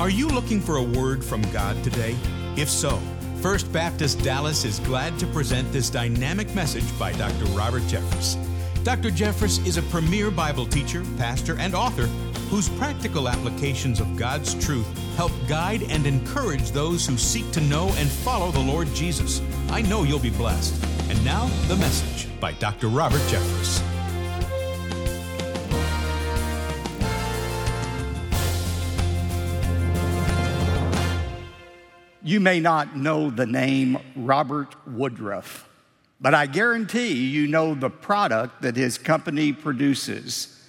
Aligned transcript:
Are 0.00 0.10
you 0.10 0.28
looking 0.28 0.60
for 0.60 0.76
a 0.76 0.82
word 0.82 1.24
from 1.24 1.42
God 1.50 1.82
today? 1.82 2.16
If 2.56 2.70
so, 2.70 3.00
First 3.42 3.72
Baptist 3.72 4.22
Dallas 4.22 4.64
is 4.64 4.78
glad 4.78 5.18
to 5.18 5.26
present 5.26 5.72
this 5.72 5.90
dynamic 5.90 6.54
message 6.54 6.96
by 7.00 7.10
Dr. 7.14 7.46
Robert 7.46 7.82
Jeffress. 7.82 8.36
Dr. 8.84 9.10
Jeffress 9.10 9.66
is 9.66 9.76
a 9.76 9.82
premier 9.82 10.30
Bible 10.30 10.66
teacher, 10.66 11.02
pastor, 11.16 11.58
and 11.58 11.74
author 11.74 12.06
whose 12.48 12.68
practical 12.68 13.28
applications 13.28 13.98
of 13.98 14.16
God's 14.16 14.54
truth 14.64 14.86
help 15.16 15.32
guide 15.48 15.82
and 15.90 16.06
encourage 16.06 16.70
those 16.70 17.04
who 17.04 17.18
seek 17.18 17.50
to 17.50 17.60
know 17.62 17.92
and 17.96 18.08
follow 18.08 18.52
the 18.52 18.60
Lord 18.60 18.86
Jesus. 18.94 19.42
I 19.68 19.82
know 19.82 20.04
you'll 20.04 20.20
be 20.20 20.30
blessed. 20.30 20.80
And 21.10 21.24
now, 21.24 21.48
the 21.66 21.76
message 21.76 22.28
by 22.38 22.52
Dr. 22.52 22.86
Robert 22.86 23.22
Jeffress. 23.22 23.97
You 32.28 32.40
may 32.40 32.60
not 32.60 32.94
know 32.94 33.30
the 33.30 33.46
name 33.46 33.96
Robert 34.14 34.74
Woodruff, 34.86 35.66
but 36.20 36.34
I 36.34 36.44
guarantee 36.44 37.14
you 37.14 37.46
know 37.46 37.74
the 37.74 37.88
product 37.88 38.60
that 38.60 38.76
his 38.76 38.98
company 38.98 39.54
produces. 39.54 40.62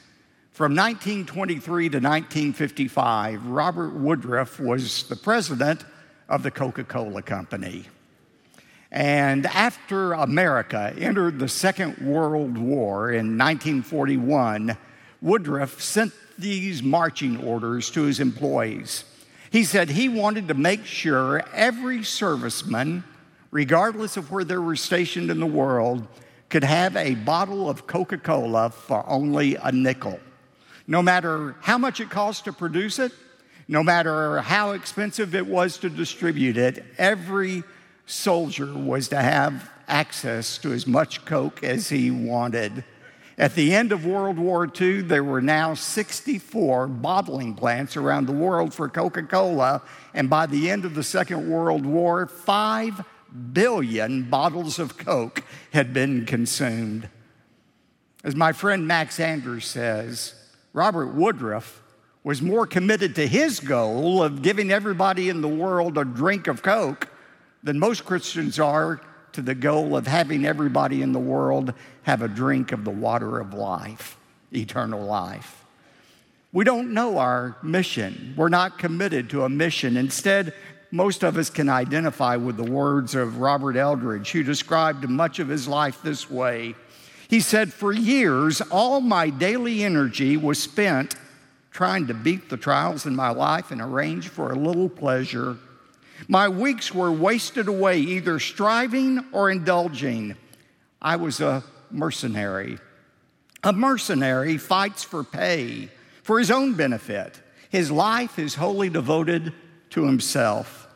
From 0.54 0.74
1923 0.74 1.90
to 1.90 1.98
1955, 1.98 3.46
Robert 3.46 3.94
Woodruff 3.94 4.58
was 4.62 5.04
the 5.10 5.18
president 5.18 5.84
of 6.30 6.44
the 6.44 6.52
Coca 6.52 6.86
Cola 6.86 7.22
Company. 7.22 7.84
And 8.90 9.46
after 9.46 10.14
America 10.14 10.94
entered 10.98 11.40
the 11.40 11.50
Second 11.50 11.98
World 11.98 12.58
War 12.58 13.12
in 13.12 13.38
1941, 13.38 14.78
Woodruff 15.22 15.82
sent 15.82 16.14
these 16.38 16.82
marching 16.82 17.44
orders 17.44 17.92
to 17.92 18.04
his 18.04 18.22
employees. 18.22 19.04
He 19.52 19.64
said 19.64 19.90
he 19.90 20.10
wanted 20.10 20.48
to 20.48 20.54
make 20.54 20.86
sure 20.86 21.44
every 21.54 22.00
serviceman, 22.00 23.04
regardless 23.52 24.16
of 24.16 24.32
where 24.32 24.44
they 24.44 24.58
were 24.58 24.76
stationed 24.76 25.32
in 25.32 25.40
the 25.40 25.46
world, 25.46 26.08
could 26.50 26.64
have 26.64 26.96
a 26.96 27.16
bottle 27.16 27.70
of 27.70 27.88
Coca 27.88 28.18
Cola 28.18 28.70
for 28.70 29.08
only 29.08 29.56
a 29.56 29.72
nickel. 29.72 30.20
No 30.88 31.02
matter 31.02 31.56
how 31.62 31.78
much 31.78 32.00
it 32.00 32.10
cost 32.10 32.46
to 32.46 32.54
produce 32.54 33.00
it, 33.00 33.12
no 33.68 33.84
matter 33.84 34.42
how 34.42 34.72
expensive 34.72 35.36
it 35.36 35.46
was 35.46 35.78
to 35.78 35.90
distribute 35.90 36.58
it, 36.58 36.84
every 36.98 37.64
soldier 38.08 38.74
was 38.74 39.08
to 39.10 39.22
have 39.22 39.70
access 39.88 40.58
to 40.60 40.74
as 40.74 40.88
much 40.88 41.26
Coke 41.26 41.64
as 41.64 41.90
he 41.90 42.10
wanted. 42.10 42.84
At 43.40 43.56
the 43.56 43.74
end 43.74 43.94
of 43.94 44.06
World 44.06 44.38
War 44.38 44.70
II, 44.80 45.04
there 45.04 45.24
were 45.24 45.42
now 45.42 45.74
64 45.74 46.88
bottling 46.88 47.56
plants 47.56 47.96
around 47.96 48.26
the 48.26 48.34
world 48.34 48.74
for 48.74 48.90
Coca 48.90 49.24
Cola. 49.24 49.82
And 50.14 50.30
by 50.30 50.46
the 50.46 50.70
end 50.70 50.84
of 50.84 50.94
the 50.94 51.04
Second 51.04 51.50
World 51.50 51.86
War, 51.86 52.28
5 52.28 53.06
billion 53.54 54.30
bottles 54.30 54.78
of 54.78 54.98
Coke 54.98 55.44
had 55.72 55.94
been 55.94 56.26
consumed. 56.26 57.08
As 58.26 58.36
my 58.36 58.52
friend 58.52 58.86
Max 58.86 59.22
Anders 59.22 59.64
says, 59.64 60.34
Robert 60.74 61.14
Woodruff 61.14 61.82
was 62.26 62.42
more 62.42 62.68
committed 62.68 63.16
to 63.16 63.26
his 63.26 63.62
goal 63.62 64.22
of 64.22 64.42
giving 64.42 64.70
everybody 64.70 65.30
in 65.30 65.40
the 65.40 65.48
world 65.48 65.98
a 65.98 66.04
drink 66.04 66.48
of 66.48 66.62
Coke 66.62 67.08
than 67.64 67.80
most 67.80 68.04
Christians 68.04 68.60
are 68.60 69.00
to 69.34 69.42
the 69.42 69.56
goal 69.56 69.96
of 69.96 70.08
having 70.08 70.46
everybody 70.46 71.02
in 71.02 71.12
the 71.12 71.20
world 71.20 71.74
have 72.04 72.22
a 72.22 72.28
drink 72.28 72.72
of 72.72 72.84
the 72.84 72.92
water 72.92 73.40
of 73.40 73.54
life, 73.54 74.18
eternal 74.54 75.06
life. 75.06 75.66
We 76.52 76.66
don't 76.66 76.94
know 76.94 77.20
our 77.20 77.58
mission. 77.62 78.34
We're 78.36 78.50
not 78.50 78.80
committed 78.80 79.30
to 79.32 79.44
a 79.44 79.50
mission. 79.50 79.98
Instead, 79.98 80.54
most 80.92 81.24
of 81.24 81.38
us 81.38 81.50
can 81.50 81.70
identify 81.70 82.36
with 82.36 82.58
the 82.58 82.64
words 82.64 83.14
of 83.14 83.38
Robert 83.38 83.76
Eldridge, 83.76 84.32
who 84.32 84.42
described 84.44 85.08
much 85.08 85.38
of 85.40 85.48
his 85.48 85.68
life 85.68 86.02
this 86.02 86.30
way. 86.30 86.74
He 87.28 87.42
said, 87.42 87.72
For 87.72 87.94
years, 87.94 88.62
all 88.62 89.00
my 89.00 89.30
daily 89.30 89.84
energy 89.84 90.36
was 90.36 90.62
spent 90.62 91.16
trying 91.72 92.08
to 92.08 92.14
beat 92.16 92.50
the 92.50 92.58
trials 92.58 93.06
in 93.06 93.16
my 93.16 93.30
life 93.30 93.70
and 93.70 93.80
arrange 93.80 94.30
for 94.30 94.52
a 94.52 94.56
little 94.56 94.90
pleasure 94.90 95.58
my 96.28 96.50
weeks 96.50 96.94
were 96.94 97.12
wasted 97.12 97.68
away 97.68 98.00
either 98.00 98.40
striving 98.40 99.26
or 99.32 99.50
indulging. 99.50 100.36
I 101.02 101.16
was 101.16 101.40
a 101.40 101.64
mercenary. 101.92 102.78
A 103.64 103.74
mercenary 103.74 104.58
fights 104.58 105.04
for 105.04 105.24
pay, 105.24 105.90
for 106.24 106.40
his 106.40 106.52
own 106.52 106.74
benefit. 106.74 107.42
His 107.70 107.92
life 107.92 108.40
is 108.40 108.56
wholly 108.56 108.90
devoted 108.90 109.54
to 109.92 110.06
himself. 110.06 110.88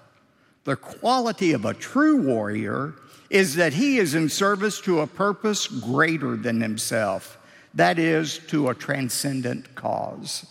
The 0.64 0.76
quality 0.76 1.52
of 1.52 1.66
a 1.66 1.74
true 1.74 2.22
warrior 2.22 2.96
is 3.30 3.56
that 3.56 3.74
he 3.74 3.98
is 3.98 4.16
in 4.16 4.30
service 4.30 4.80
to 4.82 5.02
a 5.02 5.08
purpose 5.08 5.68
greater 5.68 6.38
than 6.38 6.62
himself, 6.62 7.38
that 7.74 8.00
is, 8.00 8.40
to 8.48 8.70
a 8.70 8.76
transcendent 8.76 9.74
cause. 9.76 10.46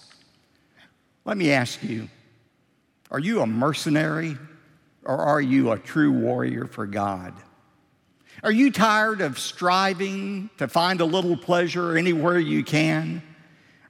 Let 1.25 1.37
me 1.37 1.53
ask 1.53 1.83
you 1.83 2.09
are 3.11 3.21
you 3.21 3.43
a 3.43 3.47
mercenary 3.47 4.37
or 5.05 5.17
are 5.17 5.41
you 5.41 5.73
a 5.73 5.79
true 5.79 6.13
warrior 6.13 6.67
for 6.67 6.87
God? 6.87 7.35
Are 8.43 8.53
you 8.53 8.73
tired 8.73 9.21
of 9.21 9.39
striving 9.39 10.51
to 10.59 10.67
find 10.67 11.01
a 11.01 11.05
little 11.05 11.37
pleasure 11.37 11.97
anywhere 11.97 12.39
you 12.39 12.65
can? 12.65 13.23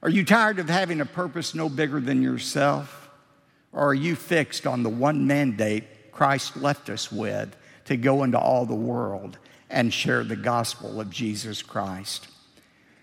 Are 0.01 0.09
you 0.09 0.23
tired 0.25 0.59
of 0.59 0.69
having 0.69 1.01
a 1.01 1.05
purpose 1.05 1.55
no 1.55 1.69
bigger 1.69 1.99
than 1.99 2.21
yourself? 2.21 3.09
Or 3.71 3.87
are 3.87 3.93
you 3.93 4.15
fixed 4.15 4.67
on 4.67 4.83
the 4.83 4.89
one 4.89 5.25
mandate 5.25 6.11
Christ 6.11 6.57
left 6.57 6.89
us 6.89 7.11
with 7.11 7.55
to 7.85 7.97
go 7.97 8.23
into 8.23 8.37
all 8.37 8.65
the 8.65 8.75
world 8.75 9.37
and 9.69 9.93
share 9.93 10.23
the 10.23 10.35
gospel 10.35 11.01
of 11.01 11.09
Jesus 11.09 11.61
Christ? 11.61 12.27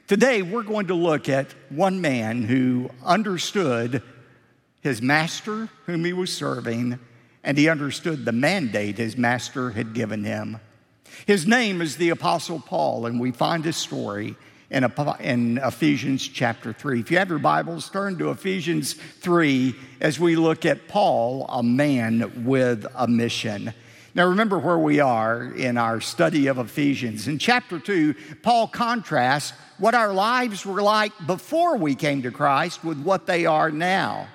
Today, 0.07 0.43
we're 0.43 0.63
going 0.63 0.89
to 0.89 0.95
look 0.95 1.29
at 1.29 1.55
one 1.69 2.01
man 2.01 2.43
who 2.43 2.91
understood 3.05 4.03
his 4.81 5.01
master, 5.01 5.69
whom 5.87 6.05
he 6.05 6.13
was 6.13 6.33
serving, 6.33 6.99
and 7.43 7.57
he 7.57 7.69
understood 7.69 8.25
the 8.25 8.33
mandate 8.33 8.99
his 8.99 9.17
master 9.17 9.71
had 9.71 9.95
given 9.95 10.25
him. 10.25 10.59
His 11.27 11.47
name 11.47 11.81
is 11.83 11.97
the 11.97 12.11
Apostle 12.11 12.61
Paul, 12.61 13.07
and 13.07 13.21
we 13.21 13.31
find 13.31 13.65
his 13.65 13.77
story 13.77 14.37
in, 14.71 15.59
Ephesians 15.59 16.27
chapter 16.27 16.73
3. 16.73 17.01
If 17.01 17.11
you 17.11 17.19
have 17.19 17.29
your 17.29 17.39
Bibles, 17.39 17.91
turn 17.91 18.19
to 18.19 18.31
Ephesians 18.31 18.95
3 18.95 19.75
as 20.01 20.21
we 20.21 20.37
look 20.37 20.65
at 20.65 20.87
Paul, 20.89 21.47
a 21.49 21.63
man 21.63 22.45
with 22.45 22.87
a 22.95 23.09
mission. 23.09 23.75
Now, 24.15 24.27
remember 24.27 24.59
where 24.59 24.79
we 24.79 25.01
are 25.01 25.45
in 25.45 25.77
our 25.77 26.01
study 26.01 26.49
of 26.49 26.59
Ephesians. 26.59 27.29
In 27.29 27.39
chapter 27.39 27.79
2, 27.79 28.15
Paul 28.43 28.69
contrasts 28.69 29.53
what 29.79 29.95
our 29.95 30.13
lives 30.13 30.67
were 30.67 30.83
like 30.83 31.13
before 31.27 31.77
we 31.77 31.95
came 31.95 32.23
to 32.23 32.31
Christ 32.31 32.85
with 32.85 33.01
what 33.01 33.27
they 33.27 33.47
are 33.47 33.71
now. 33.71 34.29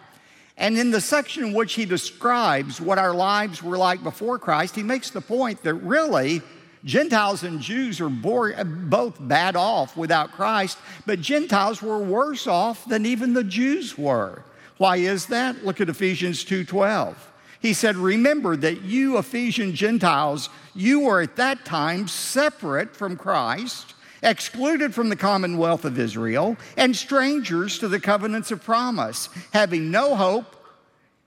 And 0.57 0.77
in 0.77 0.91
the 0.91 1.01
section 1.01 1.43
in 1.45 1.53
which 1.53 1.73
he 1.73 1.85
describes 1.85 2.79
what 2.79 2.97
our 2.97 3.13
lives 3.13 3.61
were 3.61 3.77
like 3.77 4.03
before 4.03 4.39
Christ, 4.39 4.75
he 4.75 4.83
makes 4.83 5.09
the 5.09 5.21
point 5.21 5.63
that 5.63 5.73
really 5.75 6.41
Gentiles 6.85 7.43
and 7.43 7.59
Jews 7.59 7.99
are 7.99 8.09
both 8.09 9.15
bad 9.19 9.55
off 9.55 9.97
without 9.97 10.31
Christ, 10.31 10.77
but 11.05 11.19
Gentiles 11.19 11.81
were 11.81 11.97
worse 11.97 12.47
off 12.47 12.85
than 12.85 13.05
even 13.05 13.33
the 13.33 13.43
Jews 13.43 13.97
were. 13.97 14.43
Why 14.77 14.97
is 14.97 15.25
that? 15.27 15.65
Look 15.65 15.81
at 15.81 15.89
Ephesians 15.89 16.43
2:12. 16.43 17.15
He 17.59 17.73
said, 17.73 17.97
"Remember 17.97 18.55
that 18.55 18.83
you 18.83 19.17
Ephesian 19.17 19.73
Gentiles, 19.73 20.49
you 20.75 20.99
were 20.99 21.21
at 21.21 21.37
that 21.37 21.65
time 21.65 22.07
separate 22.07 22.95
from 22.95 23.17
Christ, 23.17 23.95
excluded 24.23 24.93
from 24.93 25.09
the 25.09 25.15
commonwealth 25.15 25.85
of 25.85 25.99
Israel, 25.99 26.57
and 26.77 26.95
strangers 26.95 27.79
to 27.79 27.87
the 27.87 27.99
covenants 27.99 28.51
of 28.51 28.63
promise, 28.63 29.29
having 29.53 29.91
no 29.91 30.15
hope 30.15 30.55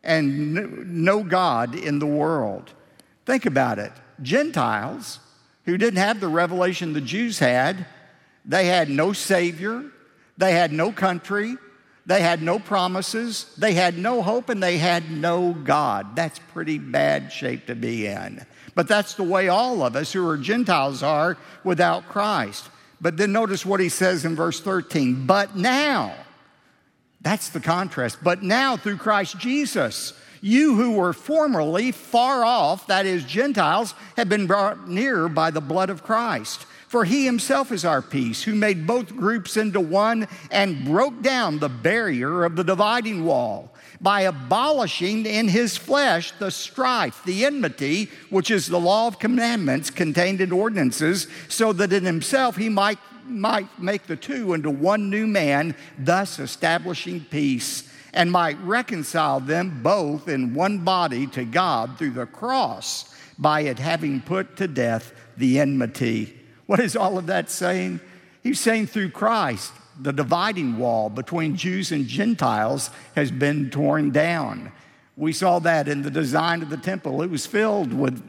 and 0.03 1.05
no 1.05 1.23
God 1.23 1.75
in 1.75 1.99
the 1.99 2.07
world. 2.07 2.73
Think 3.27 3.47
about 3.47 3.79
it. 3.79 3.93
Gentiles 4.23 5.21
who 5.65 5.77
didn't 5.77 5.99
have 5.99 6.21
the 6.21 6.29
revelation 6.29 6.93
the 6.93 7.01
Jews 7.01 7.39
had, 7.39 7.87
they 8.45 8.67
had 8.67 8.89
no 8.89 9.13
Savior, 9.13 9.85
they 10.39 10.53
had 10.53 10.73
no 10.73 10.93
country, 10.93 11.57
they 12.07 12.23
had 12.23 12.41
no 12.41 12.59
promises, 12.59 13.55
they 13.59 13.75
had 13.75 13.99
no 13.99 14.23
hope, 14.23 14.49
and 14.49 14.63
they 14.63 14.79
had 14.79 15.11
no 15.11 15.53
God. 15.53 16.17
That's 16.17 16.39
pretty 16.55 16.79
bad 16.79 17.31
shape 17.31 17.67
to 17.67 17.75
be 17.75 18.07
in. 18.07 18.47
But 18.75 18.89
that's 18.89 19.15
the 19.15 19.25
way 19.25 19.49
all 19.49 19.83
of 19.83 19.95
us 19.95 20.13
who 20.15 20.27
are 20.27 20.39
Gentiles 20.39 21.03
are 21.03 21.37
without 21.65 22.09
Christ. 22.09 22.71
But 23.01 23.17
then 23.17 23.33
notice 23.33 23.65
what 23.65 23.81
he 23.81 23.89
says 23.89 24.25
in 24.25 24.35
verse 24.35 24.61
13. 24.61 25.27
But 25.27 25.57
now, 25.57 26.15
that's 27.21 27.51
the 27.51 27.61
contrast. 27.61 28.19
But 28.23 28.43
now, 28.43 28.77
through 28.77 28.97
Christ 28.97 29.39
Jesus, 29.39 30.13
you 30.41 30.75
who 30.75 30.93
were 30.93 31.13
formerly 31.13 31.93
far 31.93 32.45
off, 32.45 32.87
that 32.89 33.07
is, 33.07 33.25
Gentiles, 33.25 33.95
have 34.17 34.29
been 34.29 34.47
brought 34.47 34.89
near 34.89 35.29
by 35.29 35.51
the 35.51 35.61
blood 35.61 35.91
of 35.91 36.03
Christ. 36.03 36.67
For 36.89 37.05
he 37.05 37.25
himself 37.25 37.71
is 37.71 37.85
our 37.85 38.01
peace, 38.01 38.43
who 38.43 38.55
made 38.55 38.87
both 38.87 39.15
groups 39.15 39.57
into 39.57 39.81
one 39.81 40.27
and 40.51 40.85
broke 40.85 41.21
down 41.23 41.59
the 41.59 41.69
barrier 41.69 42.45
of 42.45 42.57
the 42.57 42.65
dividing 42.65 43.25
wall 43.25 43.75
by 44.01 44.23
abolishing 44.23 45.27
in 45.27 45.49
his 45.49 45.77
flesh 45.77 46.33
the 46.39 46.51
strife, 46.51 47.23
the 47.25 47.45
enmity, 47.45 48.09
which 48.31 48.51
is 48.51 48.67
the 48.67 48.79
law 48.79 49.07
of 49.07 49.19
commandments 49.19 49.91
contained 49.91 50.41
in 50.41 50.53
ordinances, 50.53 51.27
so 51.49 51.73
that 51.73 51.93
in 51.93 52.05
himself 52.05 52.57
he 52.57 52.69
might, 52.69 52.99
might 53.27 53.67
make 53.81 54.07
the 54.07 54.17
two 54.17 54.55
into 54.55 54.71
one 54.71 55.11
new 55.11 55.27
man, 55.27 55.75
thus 55.99 56.39
establishing 56.39 57.25
peace, 57.31 57.89
and 58.15 58.31
might 58.31 58.59
reconcile 58.63 59.41
them 59.41 59.83
both 59.83 60.29
in 60.29 60.55
one 60.55 60.79
body 60.79 61.27
to 61.27 61.45
God 61.45 61.99
through 61.99 62.13
the 62.13 62.27
cross, 62.27 63.15
by 63.39 63.61
it 63.63 63.79
having 63.79 64.21
put 64.21 64.57
to 64.57 64.67
death 64.67 65.13
the 65.37 65.61
enmity. 65.61 66.37
What 66.67 66.81
is 66.81 66.97
all 66.97 67.19
of 67.19 67.27
that 67.27 67.51
saying? 67.51 68.01
He's 68.43 68.61
saying 68.61 68.87
through 68.87 69.11
Christ, 69.11 69.73
the 70.01 70.13
dividing 70.13 70.79
wall 70.79 71.11
between 71.11 71.57
Jews 71.57 71.93
and 71.93 72.07
Gentiles 72.07 72.91
has 73.17 73.31
been 73.31 73.71
torn 73.71 74.11
down. 74.11 74.73
We 75.17 75.33
saw 75.33 75.59
that 75.61 75.89
in 75.89 76.03
the 76.03 76.11
design 76.11 76.63
of 76.63 76.71
the 76.71 76.77
temple. 76.77 77.23
It 77.23 77.31
was 77.31 77.47
filled 77.47 77.93
with 77.93 78.23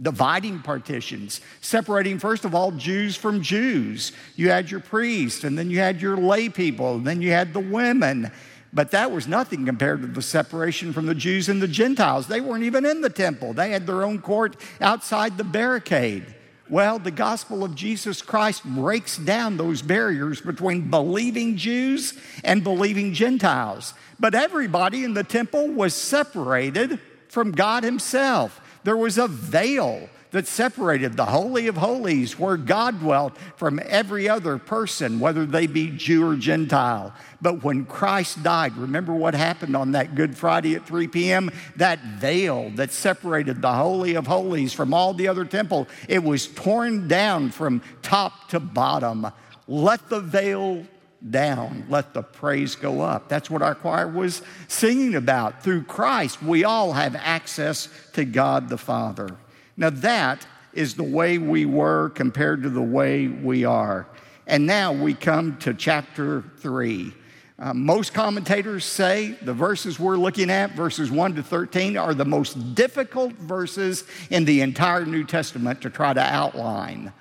dividing 0.00 0.60
partitions, 0.60 1.40
separating, 1.60 2.18
first 2.18 2.44
of 2.44 2.54
all, 2.54 2.72
Jews 2.72 3.14
from 3.14 3.42
Jews. 3.42 4.12
You 4.34 4.50
had 4.50 4.70
your 4.70 4.80
priests, 4.80 5.44
and 5.44 5.56
then 5.56 5.70
you 5.70 5.78
had 5.78 6.02
your 6.02 6.16
lay 6.16 6.48
people, 6.48 6.96
and 6.96 7.06
then 7.06 7.22
you 7.22 7.30
had 7.30 7.52
the 7.52 7.60
women. 7.60 8.32
But 8.72 8.90
that 8.92 9.12
was 9.12 9.28
nothing 9.28 9.66
compared 9.66 10.00
to 10.00 10.08
the 10.08 10.22
separation 10.22 10.92
from 10.92 11.06
the 11.06 11.14
Jews 11.14 11.48
and 11.48 11.62
the 11.62 11.68
Gentiles. 11.68 12.26
They 12.26 12.40
weren't 12.40 12.64
even 12.64 12.86
in 12.86 13.02
the 13.02 13.10
temple, 13.10 13.52
they 13.52 13.70
had 13.70 13.86
their 13.86 14.02
own 14.02 14.20
court 14.20 14.56
outside 14.80 15.38
the 15.38 15.44
barricade. 15.44 16.34
Well, 16.68 16.98
the 16.98 17.10
gospel 17.10 17.64
of 17.64 17.74
Jesus 17.74 18.22
Christ 18.22 18.64
breaks 18.64 19.18
down 19.18 19.56
those 19.56 19.82
barriers 19.82 20.40
between 20.40 20.90
believing 20.90 21.56
Jews 21.56 22.14
and 22.44 22.64
believing 22.64 23.12
Gentiles. 23.12 23.94
But 24.20 24.34
everybody 24.34 25.04
in 25.04 25.14
the 25.14 25.24
temple 25.24 25.68
was 25.68 25.94
separated 25.94 27.00
from 27.28 27.52
God 27.52 27.82
Himself. 27.82 28.60
There 28.84 28.96
was 28.96 29.18
a 29.18 29.28
veil 29.28 30.08
that 30.32 30.46
separated 30.46 31.16
the 31.16 31.26
Holy 31.26 31.68
of 31.68 31.76
Holies, 31.76 32.38
where 32.38 32.56
God 32.56 33.00
dwelt, 33.00 33.36
from 33.56 33.80
every 33.86 34.28
other 34.28 34.58
person, 34.58 35.20
whether 35.20 35.46
they 35.46 35.66
be 35.66 35.90
Jew 35.90 36.26
or 36.26 36.36
Gentile. 36.36 37.14
But 37.40 37.62
when 37.62 37.84
Christ 37.84 38.42
died, 38.42 38.76
remember 38.76 39.12
what 39.12 39.34
happened 39.34 39.76
on 39.76 39.92
that 39.92 40.14
Good 40.14 40.36
Friday 40.36 40.74
at 40.74 40.86
3 40.86 41.08
p.m.? 41.08 41.50
That 41.76 42.02
veil 42.02 42.70
that 42.76 42.92
separated 42.92 43.62
the 43.62 43.72
Holy 43.72 44.14
of 44.14 44.26
Holies 44.26 44.72
from 44.72 44.92
all 44.92 45.14
the 45.14 45.28
other 45.28 45.44
temple, 45.44 45.86
it 46.08 46.22
was 46.22 46.46
torn 46.48 47.08
down 47.08 47.50
from 47.50 47.82
top 48.00 48.48
to 48.48 48.60
bottom. 48.60 49.26
Let 49.68 50.08
the 50.08 50.20
veil 50.20 50.86
down, 51.30 51.86
let 51.88 52.14
the 52.14 52.22
praise 52.22 52.74
go 52.74 53.00
up. 53.00 53.28
That's 53.28 53.48
what 53.48 53.62
our 53.62 53.74
choir 53.74 54.08
was 54.08 54.42
singing 54.66 55.14
about. 55.14 55.62
Through 55.62 55.84
Christ, 55.84 56.42
we 56.42 56.64
all 56.64 56.92
have 56.92 57.14
access 57.14 57.88
to 58.14 58.24
God 58.24 58.68
the 58.68 58.78
Father. 58.78 59.36
Now, 59.82 59.90
that 59.90 60.46
is 60.72 60.94
the 60.94 61.02
way 61.02 61.38
we 61.38 61.66
were 61.66 62.10
compared 62.10 62.62
to 62.62 62.70
the 62.70 62.80
way 62.80 63.26
we 63.26 63.64
are. 63.64 64.06
And 64.46 64.64
now 64.64 64.92
we 64.92 65.12
come 65.12 65.56
to 65.56 65.74
chapter 65.74 66.44
3. 66.58 67.12
Uh, 67.58 67.74
most 67.74 68.14
commentators 68.14 68.84
say 68.84 69.32
the 69.42 69.52
verses 69.52 69.98
we're 69.98 70.16
looking 70.16 70.50
at, 70.50 70.76
verses 70.76 71.10
1 71.10 71.34
to 71.34 71.42
13, 71.42 71.96
are 71.96 72.14
the 72.14 72.24
most 72.24 72.76
difficult 72.76 73.32
verses 73.32 74.04
in 74.30 74.44
the 74.44 74.60
entire 74.60 75.04
New 75.04 75.24
Testament 75.24 75.80
to 75.82 75.90
try 75.90 76.14
to 76.14 76.20
outline. 76.20 77.12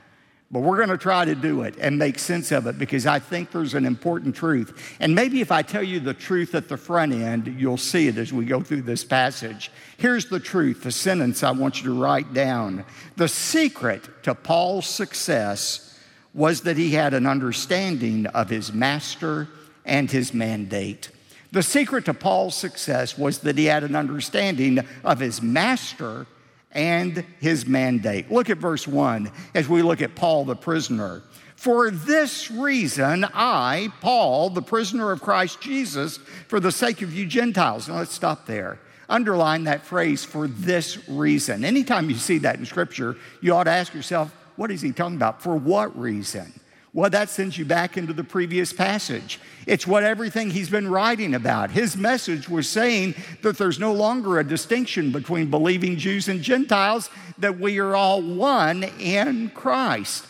But 0.52 0.62
we're 0.62 0.76
going 0.76 0.90
to 0.90 0.98
try 0.98 1.24
to 1.24 1.34
do 1.34 1.62
it 1.62 1.76
and 1.80 1.98
make 1.98 2.20
sense 2.20 2.52
of 2.52 2.68
it 2.68 2.78
because 2.78 3.06
I 3.06 3.20
think 3.20 3.52
there's 3.52 3.74
an 3.74 3.86
important 3.86 4.36
truth. 4.36 4.98
And 5.00 5.16
maybe 5.16 5.40
if 5.40 5.50
I 5.50 5.62
tell 5.62 5.82
you 5.82 6.02
the 6.02 6.14
truth 6.14 6.54
at 6.56 6.68
the 6.68 6.76
front 6.76 7.14
end, 7.14 7.56
you'll 7.58 7.78
see 7.78 8.10
it 8.10 8.18
as 8.18 8.34
we 8.34 8.44
go 8.44 8.62
through 8.62 8.82
this 8.82 9.06
passage. 9.06 9.72
Here's 9.98 10.26
the 10.26 10.42
truth, 10.42 10.84
the 10.84 10.92
sentence 10.92 11.42
I 11.42 11.52
want 11.52 11.78
you 11.78 11.94
to 11.94 12.02
write 12.02 12.34
down. 12.34 12.84
The 13.16 13.30
secret 13.30 14.24
to 14.24 14.36
Paul's 14.36 14.88
success 14.88 15.98
was 16.34 16.62
that 16.62 16.76
he 16.76 16.92
had 16.92 17.14
an 17.14 17.26
understanding 17.26 18.26
of 18.28 18.50
his 18.50 18.74
master 18.74 19.48
and 19.86 20.12
his 20.12 20.34
mandate. 20.34 21.12
The 21.54 21.64
secret 21.64 22.06
to 22.06 22.14
Paul's 22.14 22.56
success 22.56 23.18
was 23.18 23.40
that 23.40 23.58
he 23.58 23.66
had 23.66 23.84
an 23.86 23.96
understanding 23.96 24.80
of 25.04 25.20
his 25.20 25.42
master 25.42 26.28
and 26.74 27.26
his 27.40 27.66
mandate. 27.66 28.32
Look 28.32 28.50
at 28.50 28.58
verse 28.58 28.88
1 28.88 29.32
as 29.56 29.68
we 29.68 29.82
look 29.82 30.02
at 30.02 30.16
Paul 30.16 30.46
the 30.46 30.56
prisoner. 30.56 31.22
For 31.56 31.92
this 31.92 32.50
reason, 32.50 33.26
I, 33.34 33.94
Paul, 34.02 34.50
the 34.50 34.64
prisoner 34.64 35.12
of 35.12 35.22
Christ 35.22 35.62
Jesus, 35.62 36.18
for 36.48 36.60
the 36.60 36.72
sake 36.72 37.02
of 37.02 37.14
you 37.14 37.26
Gentiles. 37.26 37.88
Now 37.88 37.98
let's 37.98 38.14
stop 38.14 38.46
there. 38.48 38.80
Underline 39.08 39.66
that 39.66 39.86
phrase, 39.86 40.24
for 40.24 40.48
this 40.48 41.08
reason. 41.08 41.64
Anytime 41.66 42.10
you 42.10 42.16
see 42.16 42.40
that 42.40 42.58
in 42.58 42.66
Scripture, 42.66 43.18
you 43.42 43.54
ought 43.54 43.66
to 43.66 43.72
ask 43.72 43.94
yourself, 43.94 44.34
what 44.56 44.72
is 44.72 44.82
he 44.82 44.92
talking 44.92 45.18
about? 45.18 45.44
For 45.44 45.56
what 45.56 45.98
reason? 46.00 46.52
Well, 46.94 47.10
that 47.10 47.30
sends 47.30 47.58
you 47.58 47.64
back 47.64 47.96
into 47.96 48.12
the 48.12 48.24
previous 48.24 48.74
passage. 48.74 49.40
It's 49.66 49.88
what 49.88 50.04
everything 50.04 50.50
he's 50.50 50.70
been 50.70 50.90
writing 50.90 51.34
about. 51.34 51.72
His 51.72 51.96
message 51.96 52.50
was 52.50 52.68
saying 52.68 53.16
that 53.44 53.58
there's 53.58 53.80
no 53.80 53.94
longer 53.94 54.40
a 54.40 54.44
distinction 54.44 55.12
between 55.14 55.50
believing 55.50 55.96
Jews 55.96 56.28
and 56.28 56.42
Gentiles, 56.42 57.10
that 57.38 57.60
we 57.60 57.80
are 57.80 57.96
all 57.96 58.22
one 58.22 58.84
in 58.84 59.50
Christ. 59.52 60.26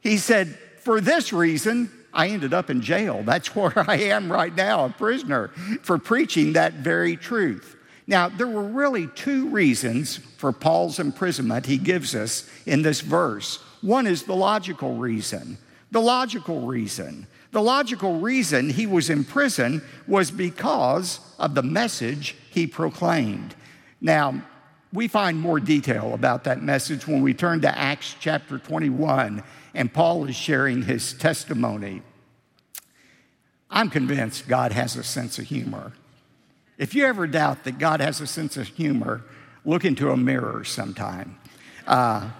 He 0.00 0.16
said, 0.16 0.58
For 0.80 1.00
this 1.00 1.32
reason, 1.32 1.88
I 2.12 2.28
ended 2.28 2.52
up 2.52 2.68
in 2.68 2.80
jail. 2.80 3.22
That's 3.22 3.48
where 3.54 3.88
I 3.88 3.96
am 3.98 4.30
right 4.30 4.54
now, 4.54 4.86
a 4.86 4.90
prisoner, 4.90 5.48
for 5.82 5.98
preaching 5.98 6.54
that 6.54 6.74
very 6.74 7.16
truth. 7.16 7.76
Now, 8.08 8.28
there 8.28 8.48
were 8.48 8.64
really 8.64 9.06
two 9.06 9.48
reasons 9.50 10.16
for 10.16 10.50
Paul's 10.50 10.98
imprisonment 10.98 11.66
he 11.66 11.78
gives 11.78 12.16
us 12.16 12.50
in 12.66 12.82
this 12.82 13.00
verse. 13.00 13.58
One 13.80 14.08
is 14.08 14.24
the 14.24 14.34
logical 14.34 14.96
reason. 14.96 15.58
The 15.92 16.00
logical 16.00 16.62
reason. 16.62 17.26
The 17.52 17.62
logical 17.62 18.18
reason 18.18 18.70
he 18.70 18.86
was 18.86 19.10
in 19.10 19.24
prison 19.24 19.82
was 20.08 20.30
because 20.30 21.20
of 21.38 21.54
the 21.54 21.62
message 21.62 22.34
he 22.50 22.66
proclaimed. 22.66 23.54
Now, 24.00 24.42
we 24.90 25.06
find 25.06 25.38
more 25.38 25.60
detail 25.60 26.14
about 26.14 26.44
that 26.44 26.62
message 26.62 27.06
when 27.06 27.20
we 27.20 27.34
turn 27.34 27.60
to 27.60 27.78
Acts 27.78 28.16
chapter 28.18 28.58
21, 28.58 29.42
and 29.74 29.92
Paul 29.92 30.24
is 30.24 30.34
sharing 30.34 30.82
his 30.82 31.12
testimony. 31.12 32.00
I'm 33.70 33.90
convinced 33.90 34.48
God 34.48 34.72
has 34.72 34.96
a 34.96 35.04
sense 35.04 35.38
of 35.38 35.44
humor. 35.44 35.92
If 36.78 36.94
you 36.94 37.04
ever 37.04 37.26
doubt 37.26 37.64
that 37.64 37.78
God 37.78 38.00
has 38.00 38.22
a 38.22 38.26
sense 38.26 38.56
of 38.56 38.66
humor, 38.66 39.24
look 39.66 39.84
into 39.84 40.10
a 40.10 40.16
mirror 40.16 40.64
sometime. 40.64 41.38
Uh, 41.86 42.30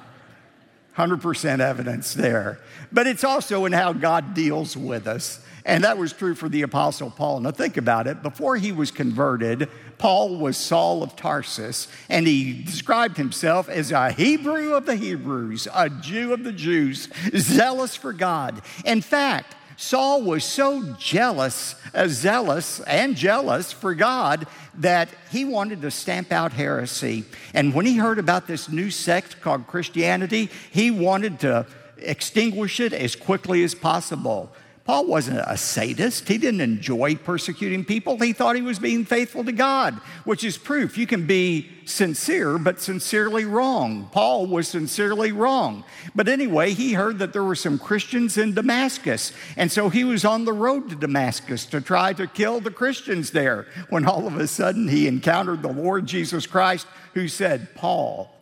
100% 0.97 1.61
evidence 1.61 2.15
there. 2.15 2.59
But 2.91 3.07
it's 3.07 3.25
also 3.25 3.65
in 3.65 3.73
how 3.73 3.93
God 3.93 4.35
deals 4.35 4.77
with 4.77 5.07
us. 5.07 5.41
And 5.65 5.85
that 5.85 5.97
was 5.97 6.13
true 6.13 6.35
for 6.35 6.49
the 6.49 6.63
Apostle 6.63 7.11
Paul. 7.11 7.41
Now, 7.41 7.53
think 7.53 7.77
about 7.77 8.07
it. 8.07 8.23
Before 8.23 8.57
he 8.57 8.73
was 8.73 8.91
converted, 8.91 9.69
Paul 9.97 10.37
was 10.37 10.57
Saul 10.57 11.05
of 11.05 11.15
Tarsus, 11.15 11.87
and 12.09 12.27
he 12.27 12.65
described 12.65 13.17
himself 13.17 13.69
as 13.69 13.93
a 13.93 14.11
Hebrew 14.11 14.75
of 14.75 14.87
the 14.87 14.97
Hebrews, 14.97 15.69
a 15.73 15.89
Jew 15.89 16.33
of 16.33 16.43
the 16.43 16.53
Jews, 16.53 17.09
zealous 17.37 17.95
for 17.95 18.13
God. 18.13 18.63
In 18.85 19.01
fact, 19.01 19.55
Saul 19.83 20.23
was 20.23 20.45
so 20.45 20.95
jealous, 20.97 21.75
uh, 21.93 22.07
zealous 22.07 22.79
and 22.83 23.17
jealous 23.17 23.73
for 23.73 23.97
God 23.97 24.47
that 24.75 25.09
he 25.33 25.45
wanted 25.45 25.83
to 25.83 25.91
stamp 25.91 26.31
out 26.31 26.53
heresy. 26.53 27.25
And 27.53 27.75
when 27.75 27.85
he 27.85 27.97
heard 27.97 28.21
about 28.21 28.47
this 28.47 28.69
new 28.69 28.93
sect 28.93 29.41
called 29.41 29.67
Christianity, 29.67 30.51
he 30.71 30.93
wanted 30.93 31.41
to 31.41 31.67
extinguish 31.99 32.79
it 32.79 32.93
as 32.93 33.17
quickly 33.17 33.65
as 33.65 33.75
possible. 33.75 34.53
Paul 34.85 35.07
wasn't 35.07 35.45
a 35.47 35.57
sadist. 35.57 36.27
He 36.27 36.39
didn't 36.39 36.61
enjoy 36.61 37.15
persecuting 37.15 37.85
people. 37.85 38.19
He 38.19 38.33
thought 38.33 38.57
he 38.57 38.63
was 38.63 38.81
being 38.81 39.05
faithful 39.05 39.45
to 39.45 39.53
God, 39.53 39.95
which 40.25 40.43
is 40.43 40.59
proof 40.59 40.99
you 40.99 41.07
can 41.07 41.25
be 41.25 41.71
sincere, 41.85 42.59
but 42.59 42.81
sincerely 42.81 43.45
wrong. 43.45 44.09
Paul 44.11 44.47
was 44.47 44.67
sincerely 44.67 45.31
wrong. 45.31 45.85
But 46.17 46.29
anyway, 46.29 46.73
he 46.73 46.95
heard 46.95 47.21
that 47.21 47.33
there 47.33 47.45
were 47.45 47.55
some 47.55 47.79
Christians 47.79 48.37
in 48.37 48.55
Damascus. 48.55 49.33
And 49.57 49.71
so 49.71 49.89
he 49.89 50.03
was 50.03 50.25
on 50.25 50.45
the 50.45 50.53
road 50.53 50.91
to 50.91 50.97
Damascus 50.97 51.65
to 51.67 51.81
try 51.81 52.13
to 52.15 52.27
kill 52.27 52.61
the 52.61 52.73
Christians 52.73 53.31
there 53.31 53.69
when 53.89 54.05
all 54.05 54.27
of 54.27 54.37
a 54.37 54.49
sudden 54.49 54.89
he 54.89 55.07
encountered 55.07 55.63
the 55.63 55.73
Lord 55.73 56.07
Jesus 56.07 56.45
Christ 56.45 56.89
who 57.15 57.29
said, 57.29 57.73
Paul, 57.77 58.35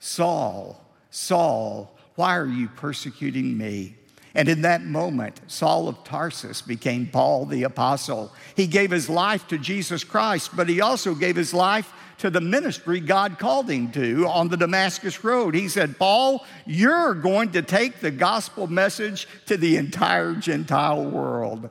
Saul, 0.00 0.84
Saul, 1.10 1.96
why 2.14 2.36
are 2.36 2.46
you 2.46 2.68
persecuting 2.68 3.56
me? 3.56 3.94
And 4.38 4.48
in 4.48 4.62
that 4.62 4.84
moment, 4.84 5.40
Saul 5.48 5.88
of 5.88 6.04
Tarsus 6.04 6.62
became 6.62 7.08
Paul 7.08 7.44
the 7.44 7.64
Apostle. 7.64 8.32
He 8.54 8.68
gave 8.68 8.92
his 8.92 9.10
life 9.10 9.48
to 9.48 9.58
Jesus 9.58 10.04
Christ, 10.04 10.54
but 10.54 10.68
he 10.68 10.80
also 10.80 11.16
gave 11.16 11.34
his 11.34 11.52
life 11.52 11.92
to 12.18 12.30
the 12.30 12.40
ministry 12.40 13.00
God 13.00 13.40
called 13.40 13.68
him 13.68 13.90
to 13.90 14.28
on 14.28 14.46
the 14.46 14.56
Damascus 14.56 15.24
Road. 15.24 15.56
He 15.56 15.68
said, 15.68 15.98
Paul, 15.98 16.46
you're 16.66 17.14
going 17.14 17.50
to 17.50 17.62
take 17.62 17.98
the 17.98 18.12
gospel 18.12 18.68
message 18.68 19.26
to 19.46 19.56
the 19.56 19.76
entire 19.76 20.34
Gentile 20.34 21.04
world. 21.04 21.68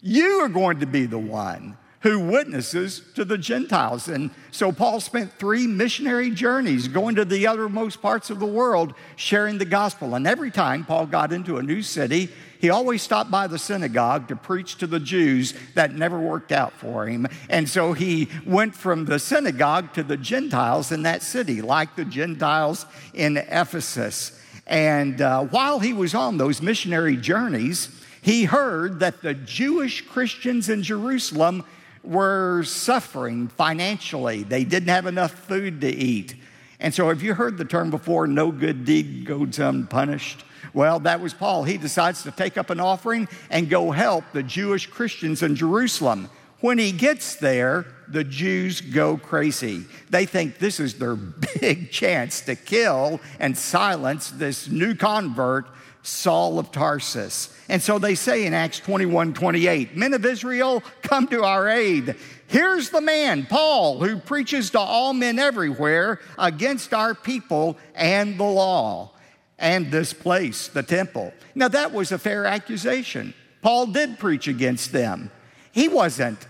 You 0.00 0.40
are 0.40 0.48
going 0.48 0.80
to 0.80 0.86
be 0.86 1.06
the 1.06 1.20
one 1.20 1.78
who 2.02 2.18
witnesses 2.18 3.00
to 3.14 3.24
the 3.24 3.38
Gentiles. 3.38 4.08
And 4.08 4.30
so 4.50 4.72
Paul 4.72 5.00
spent 5.00 5.32
three 5.38 5.66
missionary 5.66 6.30
journeys 6.30 6.88
going 6.88 7.14
to 7.14 7.24
the 7.24 7.46
uttermost 7.46 8.02
parts 8.02 8.28
of 8.28 8.40
the 8.40 8.46
world 8.46 8.94
sharing 9.16 9.58
the 9.58 9.64
gospel. 9.64 10.14
And 10.14 10.26
every 10.26 10.50
time 10.50 10.84
Paul 10.84 11.06
got 11.06 11.32
into 11.32 11.58
a 11.58 11.62
new 11.62 11.80
city, 11.80 12.28
he 12.60 12.70
always 12.70 13.02
stopped 13.02 13.30
by 13.30 13.46
the 13.46 13.58
synagogue 13.58 14.28
to 14.28 14.36
preach 14.36 14.76
to 14.78 14.86
the 14.86 15.00
Jews. 15.00 15.54
That 15.74 15.94
never 15.94 16.18
worked 16.18 16.52
out 16.52 16.72
for 16.72 17.06
him. 17.06 17.26
And 17.48 17.68
so 17.68 17.92
he 17.92 18.28
went 18.44 18.74
from 18.74 19.04
the 19.04 19.18
synagogue 19.18 19.94
to 19.94 20.02
the 20.02 20.16
Gentiles 20.16 20.90
in 20.92 21.02
that 21.02 21.22
city, 21.22 21.62
like 21.62 21.94
the 21.94 22.04
Gentiles 22.04 22.86
in 23.14 23.36
Ephesus. 23.36 24.40
And 24.66 25.20
uh, 25.20 25.44
while 25.44 25.80
he 25.80 25.92
was 25.92 26.14
on 26.14 26.36
those 26.36 26.62
missionary 26.62 27.16
journeys, 27.16 27.88
he 28.22 28.44
heard 28.44 29.00
that 29.00 29.22
the 29.22 29.34
Jewish 29.34 30.06
Christians 30.06 30.68
in 30.68 30.82
Jerusalem 30.84 31.64
were 32.04 32.62
suffering 32.64 33.48
financially. 33.48 34.42
They 34.42 34.64
didn't 34.64 34.88
have 34.88 35.06
enough 35.06 35.32
food 35.32 35.80
to 35.82 35.88
eat. 35.88 36.34
And 36.80 36.92
so, 36.92 37.08
have 37.08 37.22
you 37.22 37.34
heard 37.34 37.58
the 37.58 37.64
term 37.64 37.90
before, 37.90 38.26
no 38.26 38.50
good 38.50 38.84
deed 38.84 39.24
goes 39.24 39.58
unpunished? 39.58 40.44
Well, 40.74 41.00
that 41.00 41.20
was 41.20 41.34
Paul. 41.34 41.64
He 41.64 41.76
decides 41.76 42.22
to 42.22 42.30
take 42.30 42.56
up 42.56 42.70
an 42.70 42.80
offering 42.80 43.28
and 43.50 43.68
go 43.68 43.90
help 43.90 44.24
the 44.32 44.42
Jewish 44.42 44.86
Christians 44.86 45.42
in 45.42 45.54
Jerusalem. 45.54 46.28
When 46.60 46.78
he 46.78 46.92
gets 46.92 47.36
there, 47.36 47.86
the 48.08 48.24
Jews 48.24 48.80
go 48.80 49.16
crazy. 49.16 49.84
They 50.10 50.26
think 50.26 50.58
this 50.58 50.80
is 50.80 50.94
their 50.94 51.16
big 51.60 51.90
chance 51.90 52.40
to 52.42 52.54
kill 52.54 53.20
and 53.38 53.56
silence 53.56 54.30
this 54.30 54.68
new 54.68 54.94
convert 54.94 55.66
Saul 56.02 56.58
of 56.58 56.72
Tarsus. 56.72 57.54
And 57.68 57.80
so 57.80 57.98
they 57.98 58.14
say 58.14 58.44
in 58.44 58.54
Acts 58.54 58.80
21 58.80 59.34
28, 59.34 59.96
Men 59.96 60.14
of 60.14 60.26
Israel, 60.26 60.82
come 61.02 61.28
to 61.28 61.44
our 61.44 61.68
aid. 61.68 62.16
Here's 62.48 62.90
the 62.90 63.00
man, 63.00 63.46
Paul, 63.46 64.00
who 64.00 64.18
preaches 64.18 64.70
to 64.70 64.78
all 64.78 65.14
men 65.14 65.38
everywhere 65.38 66.20
against 66.38 66.92
our 66.92 67.14
people 67.14 67.78
and 67.94 68.38
the 68.38 68.44
law 68.44 69.12
and 69.58 69.90
this 69.90 70.12
place, 70.12 70.68
the 70.68 70.82
temple. 70.82 71.32
Now, 71.54 71.68
that 71.68 71.92
was 71.92 72.12
a 72.12 72.18
fair 72.18 72.44
accusation. 72.44 73.32
Paul 73.62 73.86
did 73.86 74.18
preach 74.18 74.48
against 74.48 74.92
them. 74.92 75.30
He 75.70 75.88
wasn't 75.88 76.46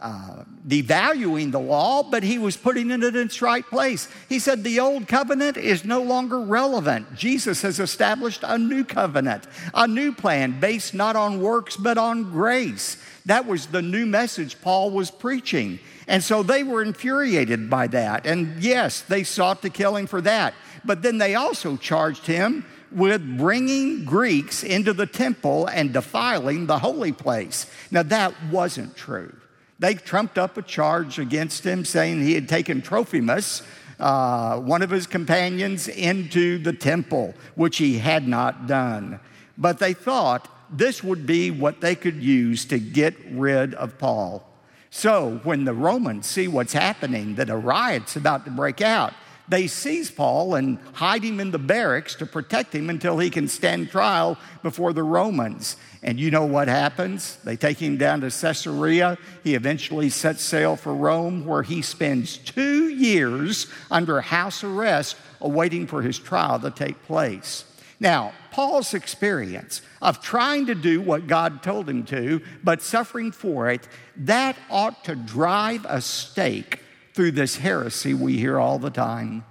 uh, 0.00 0.44
devaluing 0.66 1.52
the 1.52 1.60
law, 1.60 2.02
but 2.02 2.22
he 2.22 2.38
was 2.38 2.56
putting 2.56 2.90
it 2.90 3.04
in 3.04 3.16
its 3.16 3.42
right 3.42 3.64
place. 3.64 4.08
He 4.28 4.38
said 4.38 4.64
the 4.64 4.80
old 4.80 5.06
covenant 5.06 5.56
is 5.56 5.84
no 5.84 6.02
longer 6.02 6.40
relevant. 6.40 7.14
Jesus 7.14 7.62
has 7.62 7.78
established 7.78 8.42
a 8.42 8.56
new 8.56 8.84
covenant, 8.84 9.46
a 9.74 9.86
new 9.86 10.12
plan 10.12 10.58
based 10.58 10.94
not 10.94 11.16
on 11.16 11.40
works, 11.40 11.76
but 11.76 11.98
on 11.98 12.30
grace. 12.30 12.96
That 13.26 13.46
was 13.46 13.66
the 13.66 13.82
new 13.82 14.06
message 14.06 14.60
Paul 14.60 14.90
was 14.90 15.10
preaching. 15.10 15.78
And 16.08 16.24
so 16.24 16.42
they 16.42 16.62
were 16.62 16.82
infuriated 16.82 17.70
by 17.70 17.86
that. 17.88 18.26
And 18.26 18.62
yes, 18.62 19.02
they 19.02 19.22
sought 19.22 19.62
to 19.62 19.70
kill 19.70 19.96
him 19.96 20.06
for 20.06 20.20
that. 20.22 20.54
But 20.84 21.02
then 21.02 21.18
they 21.18 21.34
also 21.34 21.76
charged 21.76 22.26
him 22.26 22.64
with 22.90 23.38
bringing 23.38 24.04
Greeks 24.04 24.64
into 24.64 24.92
the 24.92 25.06
temple 25.06 25.66
and 25.66 25.92
defiling 25.92 26.66
the 26.66 26.78
holy 26.78 27.12
place. 27.12 27.66
Now, 27.90 28.02
that 28.04 28.34
wasn't 28.50 28.96
true. 28.96 29.32
They 29.80 29.94
trumped 29.94 30.36
up 30.36 30.58
a 30.58 30.62
charge 30.62 31.18
against 31.18 31.64
him 31.64 31.86
saying 31.86 32.22
he 32.22 32.34
had 32.34 32.50
taken 32.50 32.82
Trophimus, 32.82 33.62
uh, 33.98 34.60
one 34.60 34.82
of 34.82 34.90
his 34.90 35.06
companions, 35.06 35.88
into 35.88 36.58
the 36.58 36.74
temple, 36.74 37.34
which 37.54 37.78
he 37.78 37.98
had 37.98 38.28
not 38.28 38.66
done. 38.66 39.18
But 39.56 39.78
they 39.78 39.94
thought 39.94 40.48
this 40.70 41.02
would 41.02 41.26
be 41.26 41.50
what 41.50 41.80
they 41.80 41.94
could 41.94 42.22
use 42.22 42.66
to 42.66 42.78
get 42.78 43.14
rid 43.30 43.74
of 43.74 43.98
Paul. 43.98 44.46
So 44.90 45.40
when 45.44 45.64
the 45.64 45.72
Romans 45.72 46.26
see 46.26 46.46
what's 46.46 46.74
happening, 46.74 47.36
that 47.36 47.48
a 47.48 47.56
riot's 47.56 48.16
about 48.16 48.44
to 48.44 48.50
break 48.50 48.82
out, 48.82 49.14
they 49.50 49.66
seize 49.66 50.10
Paul 50.12 50.54
and 50.54 50.78
hide 50.92 51.24
him 51.24 51.40
in 51.40 51.50
the 51.50 51.58
barracks 51.58 52.14
to 52.16 52.26
protect 52.26 52.72
him 52.72 52.88
until 52.88 53.18
he 53.18 53.30
can 53.30 53.48
stand 53.48 53.90
trial 53.90 54.38
before 54.62 54.92
the 54.92 55.02
Romans. 55.02 55.76
And 56.04 56.20
you 56.20 56.30
know 56.30 56.44
what 56.44 56.68
happens? 56.68 57.36
They 57.44 57.56
take 57.56 57.78
him 57.78 57.96
down 57.96 58.20
to 58.20 58.30
Caesarea. 58.30 59.18
He 59.42 59.56
eventually 59.56 60.08
sets 60.08 60.42
sail 60.42 60.76
for 60.76 60.94
Rome, 60.94 61.44
where 61.44 61.64
he 61.64 61.82
spends 61.82 62.38
two 62.38 62.88
years 62.88 63.66
under 63.90 64.20
house 64.20 64.62
arrest 64.62 65.16
awaiting 65.40 65.88
for 65.88 66.00
his 66.00 66.18
trial 66.18 66.60
to 66.60 66.70
take 66.70 67.02
place. 67.02 67.64
Now, 67.98 68.32
Paul's 68.52 68.94
experience 68.94 69.82
of 70.00 70.22
trying 70.22 70.66
to 70.66 70.74
do 70.74 71.02
what 71.02 71.26
God 71.26 71.62
told 71.62 71.88
him 71.88 72.04
to, 72.04 72.40
but 72.62 72.82
suffering 72.82 73.32
for 73.32 73.68
it, 73.68 73.86
that 74.16 74.56
ought 74.70 75.04
to 75.04 75.16
drive 75.16 75.84
a 75.88 76.00
stake 76.00 76.80
through 77.14 77.32
this 77.32 77.56
heresy 77.56 78.14
we 78.14 78.38
hear 78.38 78.58
all 78.58 78.78
the 78.78 78.90
time. 78.90 79.44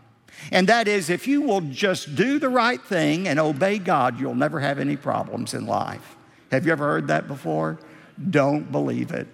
And 0.51 0.67
that 0.67 0.87
is, 0.87 1.09
if 1.09 1.27
you 1.27 1.41
will 1.41 1.61
just 1.61 2.15
do 2.15 2.39
the 2.39 2.49
right 2.49 2.81
thing 2.81 3.27
and 3.27 3.39
obey 3.39 3.77
God, 3.77 4.19
you'll 4.19 4.35
never 4.35 4.59
have 4.59 4.79
any 4.79 4.95
problems 4.95 5.53
in 5.53 5.65
life. 5.65 6.15
Have 6.51 6.65
you 6.65 6.71
ever 6.71 6.85
heard 6.85 7.07
that 7.07 7.27
before? 7.27 7.79
Don't 8.29 8.71
believe 8.71 9.11
it. 9.11 9.27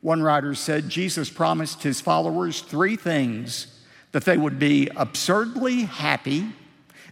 One 0.00 0.22
writer 0.22 0.54
said 0.54 0.88
Jesus 0.88 1.28
promised 1.28 1.82
his 1.82 2.00
followers 2.00 2.62
three 2.62 2.96
things 2.96 3.78
that 4.12 4.24
they 4.24 4.38
would 4.38 4.58
be 4.58 4.88
absurdly 4.96 5.82
happy, 5.82 6.46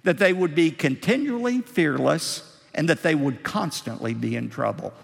that 0.04 0.18
they 0.18 0.32
would 0.32 0.54
be 0.54 0.70
continually 0.70 1.60
fearless, 1.60 2.60
and 2.74 2.88
that 2.88 3.02
they 3.02 3.14
would 3.14 3.42
constantly 3.42 4.14
be 4.14 4.36
in 4.36 4.48
trouble. 4.48 4.94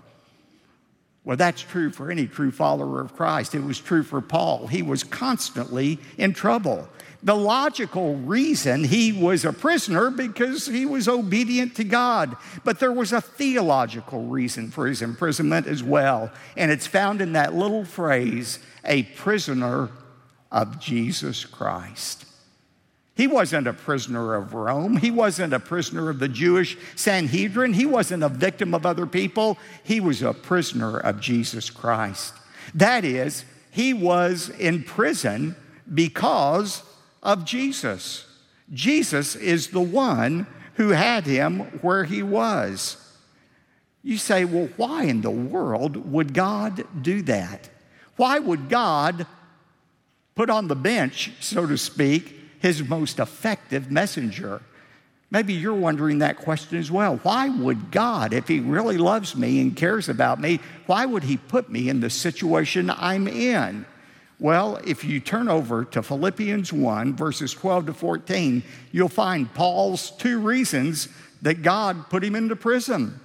Well, 1.24 1.38
that's 1.38 1.62
true 1.62 1.90
for 1.90 2.10
any 2.10 2.26
true 2.26 2.50
follower 2.50 3.00
of 3.00 3.16
Christ. 3.16 3.54
It 3.54 3.64
was 3.64 3.80
true 3.80 4.02
for 4.02 4.20
Paul. 4.20 4.66
He 4.66 4.82
was 4.82 5.02
constantly 5.02 5.98
in 6.18 6.34
trouble. 6.34 6.88
The 7.22 7.34
logical 7.34 8.16
reason 8.16 8.84
he 8.84 9.10
was 9.10 9.46
a 9.46 9.52
prisoner 9.54 10.10
because 10.10 10.66
he 10.66 10.84
was 10.84 11.08
obedient 11.08 11.76
to 11.76 11.84
God. 11.84 12.36
But 12.62 12.78
there 12.78 12.92
was 12.92 13.14
a 13.14 13.22
theological 13.22 14.24
reason 14.24 14.70
for 14.70 14.86
his 14.86 15.00
imprisonment 15.00 15.66
as 15.66 15.82
well. 15.82 16.30
And 16.58 16.70
it's 16.70 16.86
found 16.86 17.22
in 17.22 17.32
that 17.32 17.54
little 17.54 17.86
phrase, 17.86 18.58
a 18.84 19.04
prisoner 19.04 19.88
of 20.52 20.78
Jesus 20.78 21.46
Christ. 21.46 22.26
He 23.16 23.26
wasn't 23.28 23.68
a 23.68 23.72
prisoner 23.72 24.34
of 24.34 24.54
Rome. 24.54 24.96
He 24.96 25.10
wasn't 25.10 25.52
a 25.52 25.60
prisoner 25.60 26.10
of 26.10 26.18
the 26.18 26.28
Jewish 26.28 26.76
Sanhedrin. 26.96 27.72
He 27.72 27.86
wasn't 27.86 28.24
a 28.24 28.28
victim 28.28 28.74
of 28.74 28.84
other 28.84 29.06
people. 29.06 29.56
He 29.84 30.00
was 30.00 30.20
a 30.22 30.34
prisoner 30.34 30.98
of 30.98 31.20
Jesus 31.20 31.70
Christ. 31.70 32.34
That 32.74 33.04
is, 33.04 33.44
he 33.70 33.94
was 33.94 34.48
in 34.50 34.82
prison 34.82 35.54
because 35.92 36.82
of 37.22 37.44
Jesus. 37.44 38.26
Jesus 38.72 39.36
is 39.36 39.68
the 39.68 39.80
one 39.80 40.46
who 40.74 40.88
had 40.88 41.24
him 41.24 41.60
where 41.82 42.04
he 42.04 42.22
was. 42.22 42.96
You 44.02 44.18
say, 44.18 44.44
well, 44.44 44.68
why 44.76 45.04
in 45.04 45.20
the 45.20 45.30
world 45.30 46.10
would 46.10 46.34
God 46.34 46.84
do 47.00 47.22
that? 47.22 47.70
Why 48.16 48.38
would 48.38 48.68
God 48.68 49.26
put 50.34 50.50
on 50.50 50.66
the 50.66 50.76
bench, 50.76 51.32
so 51.40 51.66
to 51.66 51.78
speak, 51.78 52.33
his 52.64 52.82
most 52.82 53.18
effective 53.18 53.90
messenger. 53.90 54.62
Maybe 55.30 55.52
you're 55.52 55.74
wondering 55.74 56.20
that 56.20 56.38
question 56.38 56.78
as 56.78 56.90
well. 56.90 57.18
Why 57.18 57.50
would 57.50 57.90
God, 57.90 58.32
if 58.32 58.48
He 58.48 58.60
really 58.60 58.96
loves 58.96 59.36
me 59.36 59.60
and 59.60 59.76
cares 59.76 60.08
about 60.08 60.40
me, 60.40 60.60
why 60.86 61.04
would 61.04 61.24
He 61.24 61.36
put 61.36 61.68
me 61.68 61.90
in 61.90 62.00
the 62.00 62.08
situation 62.08 62.88
I'm 62.88 63.28
in? 63.28 63.84
Well, 64.40 64.80
if 64.82 65.04
you 65.04 65.20
turn 65.20 65.50
over 65.50 65.84
to 65.84 66.02
Philippians 66.02 66.72
1, 66.72 67.14
verses 67.16 67.52
12 67.52 67.86
to 67.86 67.92
14, 67.92 68.62
you'll 68.92 69.10
find 69.10 69.52
Paul's 69.52 70.12
two 70.12 70.38
reasons 70.38 71.08
that 71.42 71.60
God 71.60 72.08
put 72.08 72.24
him 72.24 72.34
into 72.34 72.56
prison. 72.56 73.20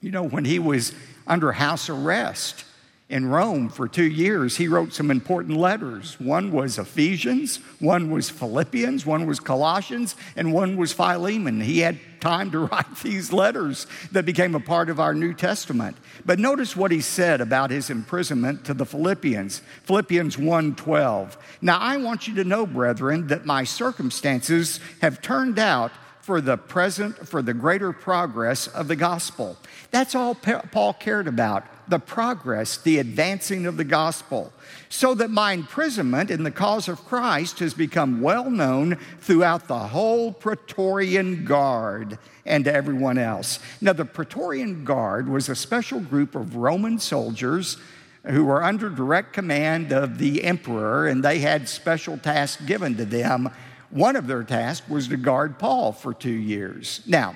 You 0.00 0.12
know, 0.12 0.22
when 0.22 0.44
he 0.44 0.60
was 0.60 0.94
under 1.26 1.50
house 1.50 1.88
arrest, 1.88 2.64
in 3.08 3.26
Rome 3.26 3.68
for 3.68 3.86
two 3.86 4.06
years, 4.06 4.56
he 4.56 4.68
wrote 4.68 4.94
some 4.94 5.10
important 5.10 5.58
letters. 5.58 6.18
One 6.18 6.50
was 6.50 6.78
Ephesians, 6.78 7.56
one 7.78 8.10
was 8.10 8.30
Philippians, 8.30 9.04
one 9.04 9.26
was 9.26 9.38
Colossians, 9.38 10.16
and 10.34 10.52
one 10.52 10.78
was 10.78 10.94
Philemon. 10.94 11.60
He 11.60 11.80
had 11.80 11.98
time 12.20 12.50
to 12.52 12.60
write 12.66 12.96
these 13.02 13.30
letters 13.30 13.86
that 14.12 14.24
became 14.24 14.54
a 14.54 14.60
part 14.60 14.88
of 14.88 14.98
our 14.98 15.12
New 15.12 15.34
Testament. 15.34 15.96
But 16.24 16.38
notice 16.38 16.74
what 16.74 16.90
he 16.90 17.02
said 17.02 17.42
about 17.42 17.70
his 17.70 17.90
imprisonment 17.90 18.64
to 18.64 18.74
the 18.74 18.86
Philippians. 18.86 19.60
Philippians 19.82 20.36
1:12. 20.36 21.36
Now 21.60 21.78
I 21.78 21.98
want 21.98 22.26
you 22.26 22.34
to 22.36 22.44
know, 22.44 22.64
brethren, 22.64 23.26
that 23.26 23.44
my 23.44 23.64
circumstances 23.64 24.80
have 25.02 25.20
turned 25.20 25.58
out 25.58 25.92
for 26.22 26.40
the 26.40 26.56
present 26.56 27.28
for 27.28 27.42
the 27.42 27.52
greater 27.52 27.92
progress 27.92 28.68
of 28.68 28.88
the 28.88 28.96
gospel. 28.96 29.58
That's 29.90 30.14
all 30.14 30.34
Paul 30.36 30.94
cared 30.94 31.26
about 31.26 31.64
the 31.88 31.98
progress, 31.98 32.76
the 32.76 32.98
advancing 32.98 33.66
of 33.66 33.76
the 33.76 33.84
gospel, 33.84 34.52
so 34.88 35.14
that 35.14 35.30
my 35.30 35.52
imprisonment 35.52 36.30
in 36.30 36.42
the 36.42 36.50
cause 36.50 36.88
of 36.88 37.04
Christ 37.04 37.58
has 37.58 37.74
become 37.74 38.20
well 38.20 38.50
known 38.50 38.96
throughout 39.20 39.68
the 39.68 39.78
whole 39.78 40.32
Praetorian 40.32 41.44
Guard 41.44 42.18
and 42.44 42.64
to 42.64 42.74
everyone 42.74 43.18
else. 43.18 43.58
Now, 43.80 43.92
the 43.92 44.04
Praetorian 44.04 44.84
Guard 44.84 45.28
was 45.28 45.48
a 45.48 45.54
special 45.54 46.00
group 46.00 46.34
of 46.34 46.56
Roman 46.56 46.98
soldiers 46.98 47.78
who 48.24 48.44
were 48.44 48.62
under 48.62 48.88
direct 48.88 49.32
command 49.32 49.92
of 49.92 50.18
the 50.18 50.44
emperor, 50.44 51.06
and 51.08 51.24
they 51.24 51.40
had 51.40 51.68
special 51.68 52.16
tasks 52.18 52.62
given 52.64 52.96
to 52.96 53.04
them. 53.04 53.50
One 53.90 54.16
of 54.16 54.26
their 54.26 54.44
tasks 54.44 54.88
was 54.88 55.08
to 55.08 55.16
guard 55.16 55.58
Paul 55.58 55.92
for 55.92 56.14
two 56.14 56.30
years. 56.30 57.00
Now, 57.06 57.34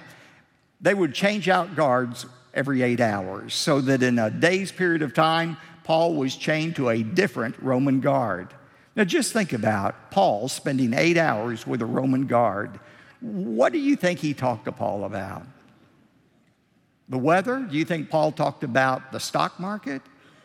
they 0.81 0.95
would 0.95 1.15
change 1.15 1.49
out 1.49 1.75
guards 1.75 2.27
every 2.57 2.83
eight 2.83 3.01
hours, 3.01 3.55
so 3.55 3.81
that 3.83 4.03
in 4.03 4.19
a 4.19 4.31
day's 4.31 4.73
period 4.73 5.03
of 5.03 5.15
time, 5.15 5.57
Paul 5.85 6.15
was 6.15 6.35
chained 6.35 6.77
to 6.77 6.89
a 6.89 7.03
different 7.03 7.57
Roman 7.61 8.01
guard. 8.01 8.49
Now, 8.97 9.05
just 9.05 9.33
think 9.33 9.53
about 9.53 10.11
Paul 10.11 10.49
spending 10.49 10.95
eight 10.95 11.19
hours 11.19 11.67
with 11.67 11.83
a 11.83 11.87
Roman 11.87 12.27
guard. 12.27 12.81
What 13.21 13.73
do 13.73 13.79
you 13.79 13.95
think 13.95 14.19
he 14.19 14.35
talked 14.35 14.65
to 14.65 14.73
Paul 14.73 15.05
about? 15.05 15.47
The 17.09 17.19
weather? 17.19 17.61
Do 17.61 17.77
you 17.77 17.85
think 17.85 18.11
Paul 18.11 18.33
talked 18.33 18.65
about 18.65 19.13
the 19.13 19.21
stock 19.21 19.61
market? 19.61 20.03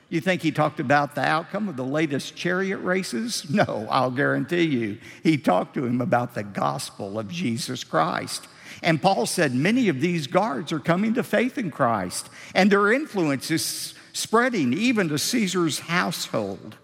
You 0.09 0.19
think 0.19 0.41
he 0.41 0.51
talked 0.51 0.81
about 0.81 1.15
the 1.15 1.21
outcome 1.21 1.69
of 1.69 1.77
the 1.77 1.85
latest 1.85 2.35
chariot 2.35 2.79
races? 2.79 3.49
No, 3.49 3.87
I'll 3.89 4.11
guarantee 4.11 4.63
you. 4.63 4.97
He 5.23 5.37
talked 5.37 5.73
to 5.75 5.85
him 5.85 6.01
about 6.01 6.35
the 6.35 6.43
gospel 6.43 7.17
of 7.17 7.29
Jesus 7.29 7.85
Christ. 7.85 8.47
And 8.81 9.01
Paul 9.01 9.25
said 9.25 9.53
many 9.53 9.89
of 9.89 10.01
these 10.01 10.27
guards 10.27 10.71
are 10.71 10.79
coming 10.79 11.13
to 11.15 11.23
faith 11.23 11.57
in 11.57 11.71
Christ, 11.71 12.29
and 12.53 12.71
their 12.71 12.91
influence 12.91 13.51
is 13.51 13.93
spreading 14.13 14.73
even 14.73 15.09
to 15.09 15.17
Caesar's 15.17 15.79
household. 15.79 16.75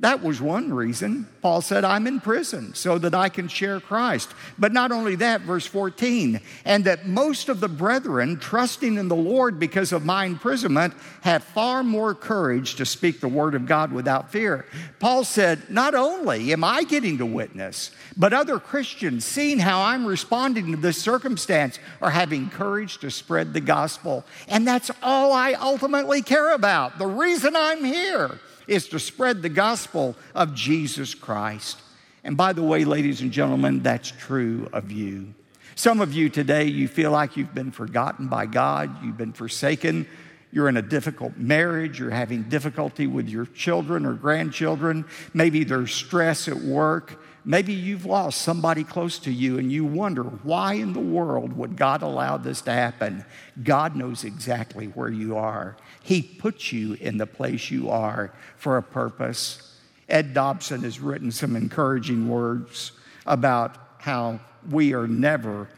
That 0.00 0.22
was 0.22 0.42
one 0.42 0.74
reason. 0.74 1.26
Paul 1.40 1.62
said, 1.62 1.82
I'm 1.82 2.06
in 2.06 2.20
prison 2.20 2.74
so 2.74 2.98
that 2.98 3.14
I 3.14 3.30
can 3.30 3.48
share 3.48 3.80
Christ. 3.80 4.28
But 4.58 4.74
not 4.74 4.92
only 4.92 5.14
that, 5.16 5.40
verse 5.40 5.64
14, 5.64 6.38
and 6.66 6.84
that 6.84 7.06
most 7.06 7.48
of 7.48 7.60
the 7.60 7.68
brethren, 7.68 8.38
trusting 8.38 8.98
in 8.98 9.08
the 9.08 9.16
Lord 9.16 9.58
because 9.58 9.92
of 9.92 10.04
my 10.04 10.26
imprisonment, 10.26 10.92
have 11.22 11.42
far 11.42 11.82
more 11.82 12.14
courage 12.14 12.74
to 12.74 12.84
speak 12.84 13.20
the 13.20 13.28
word 13.28 13.54
of 13.54 13.64
God 13.64 13.90
without 13.90 14.30
fear. 14.30 14.66
Paul 14.98 15.24
said, 15.24 15.70
Not 15.70 15.94
only 15.94 16.52
am 16.52 16.62
I 16.62 16.82
getting 16.82 17.16
to 17.16 17.26
witness, 17.26 17.90
but 18.18 18.34
other 18.34 18.58
Christians, 18.58 19.24
seeing 19.24 19.58
how 19.58 19.80
I'm 19.80 20.04
responding 20.04 20.72
to 20.72 20.76
this 20.76 21.00
circumstance, 21.00 21.78
are 22.02 22.10
having 22.10 22.50
courage 22.50 22.98
to 22.98 23.10
spread 23.10 23.54
the 23.54 23.62
gospel. 23.62 24.26
And 24.46 24.66
that's 24.66 24.90
all 25.02 25.32
I 25.32 25.54
ultimately 25.54 26.20
care 26.20 26.52
about. 26.52 26.98
The 26.98 27.06
reason 27.06 27.56
I'm 27.56 27.82
here 27.82 28.38
is 28.66 28.88
to 28.88 28.98
spread 28.98 29.42
the 29.42 29.48
gospel 29.48 30.16
of 30.34 30.54
Jesus 30.54 31.14
Christ. 31.14 31.80
And 32.24 32.36
by 32.36 32.52
the 32.52 32.62
way, 32.62 32.84
ladies 32.84 33.20
and 33.20 33.30
gentlemen, 33.30 33.82
that's 33.82 34.10
true 34.10 34.68
of 34.72 34.90
you. 34.90 35.34
Some 35.76 36.00
of 36.00 36.14
you 36.14 36.28
today, 36.28 36.64
you 36.64 36.88
feel 36.88 37.10
like 37.10 37.36
you've 37.36 37.54
been 37.54 37.70
forgotten 37.70 38.28
by 38.28 38.46
God, 38.46 39.04
you've 39.04 39.18
been 39.18 39.32
forsaken, 39.32 40.06
you're 40.50 40.68
in 40.68 40.78
a 40.78 40.82
difficult 40.82 41.36
marriage, 41.36 42.00
you're 42.00 42.10
having 42.10 42.44
difficulty 42.44 43.06
with 43.06 43.28
your 43.28 43.44
children 43.46 44.06
or 44.06 44.14
grandchildren, 44.14 45.04
maybe 45.34 45.64
there's 45.64 45.92
stress 45.92 46.48
at 46.48 46.56
work. 46.56 47.20
Maybe 47.48 47.72
you've 47.72 48.04
lost 48.04 48.42
somebody 48.42 48.82
close 48.82 49.20
to 49.20 49.30
you 49.30 49.56
and 49.56 49.70
you 49.70 49.84
wonder 49.84 50.24
why 50.24 50.74
in 50.74 50.92
the 50.92 50.98
world 50.98 51.52
would 51.52 51.76
God 51.76 52.02
allow 52.02 52.36
this 52.38 52.60
to 52.62 52.72
happen? 52.72 53.24
God 53.62 53.94
knows 53.94 54.24
exactly 54.24 54.86
where 54.86 55.10
you 55.10 55.36
are. 55.36 55.76
He 56.02 56.22
put 56.22 56.72
you 56.72 56.94
in 56.94 57.18
the 57.18 57.26
place 57.26 57.70
you 57.70 57.88
are 57.88 58.32
for 58.56 58.78
a 58.78 58.82
purpose. 58.82 59.78
Ed 60.08 60.34
Dobson 60.34 60.82
has 60.82 60.98
written 60.98 61.30
some 61.30 61.54
encouraging 61.54 62.28
words 62.28 62.90
about 63.26 63.76
how 63.98 64.40
we 64.68 64.92
are 64.92 65.06
never 65.06 65.68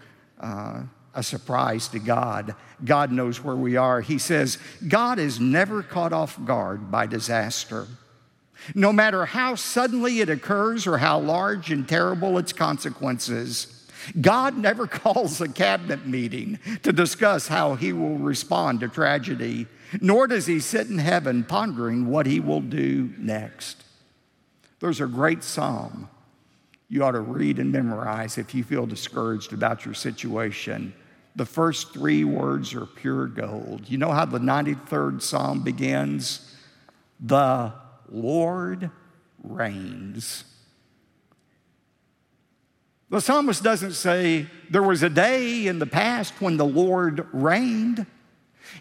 uh, 0.41 0.85
a 1.15 1.23
surprise 1.23 1.89
to 1.89 1.99
God. 1.99 2.55
God 2.83 3.13
knows 3.13 3.45
where 3.45 3.57
we 3.57 3.77
are. 3.77 4.01
He 4.01 4.17
says, 4.17 4.57
God 4.87 5.19
is 5.19 5.39
never 5.39 5.83
caught 5.83 6.15
off 6.15 6.43
guard 6.47 6.91
by 6.91 7.07
disaster. 7.07 7.87
No 8.75 8.93
matter 8.93 9.27
how 9.27 9.55
suddenly 9.55 10.21
it 10.21 10.29
occurs 10.29 10.87
or 10.87 10.99
how 10.99 11.19
large 11.19 11.71
and 11.71 11.89
terrible 11.89 12.39
its 12.39 12.53
consequences, 12.53 13.87
God 14.21 14.57
never 14.57 14.87
calls 14.89 15.41
a 15.41 15.49
cabinet 15.49 16.07
meeting 16.07 16.59
to 16.83 16.93
discuss 16.93 17.49
how 17.49 17.75
he 17.75 17.93
will 17.93 18.19
respond 18.19 18.81
to 18.81 18.89
tragedy, 18.89 19.67
nor 20.01 20.27
does 20.27 20.47
he 20.47 20.61
sit 20.61 20.89
in 20.89 20.99
heaven 20.99 21.45
pondering 21.45 22.07
what 22.07 22.27
he 22.27 22.41
will 22.41 22.61
do 22.61 23.13
next. 23.19 23.85
There's 24.81 25.01
a 25.01 25.07
great 25.07 25.43
psalm 25.43 26.09
you 26.89 27.05
ought 27.05 27.13
to 27.13 27.21
read 27.21 27.59
and 27.59 27.71
memorize 27.71 28.39
if 28.39 28.55
you 28.55 28.65
feel 28.65 28.87
discouraged 28.87 29.53
about 29.53 29.85
your 29.85 29.95
situation. 29.95 30.95
The 31.37 31.45
first 31.45 31.93
three 31.93 32.25
words 32.25 32.75
are 32.75 32.87
pure 32.87 33.27
gold. 33.27 33.83
You 33.89 33.99
know 33.99 34.11
how 34.11 34.25
the 34.25 34.39
93rd 34.39 35.21
psalm 35.21 35.63
begins? 35.63 36.55
The 37.21 37.73
Lord 38.11 38.91
reigns. 39.43 40.45
The 43.11 43.21
psalmist 43.21 43.63
doesn't 43.63 43.95
say 43.95 44.47
there 44.69 44.83
was 44.83 45.03
a 45.03 45.09
day 45.09 45.67
in 45.67 45.79
the 45.79 45.87
past 45.87 46.35
when 46.41 46.59
the 46.59 46.67
Lord 46.67 47.27
reigned. 47.33 48.07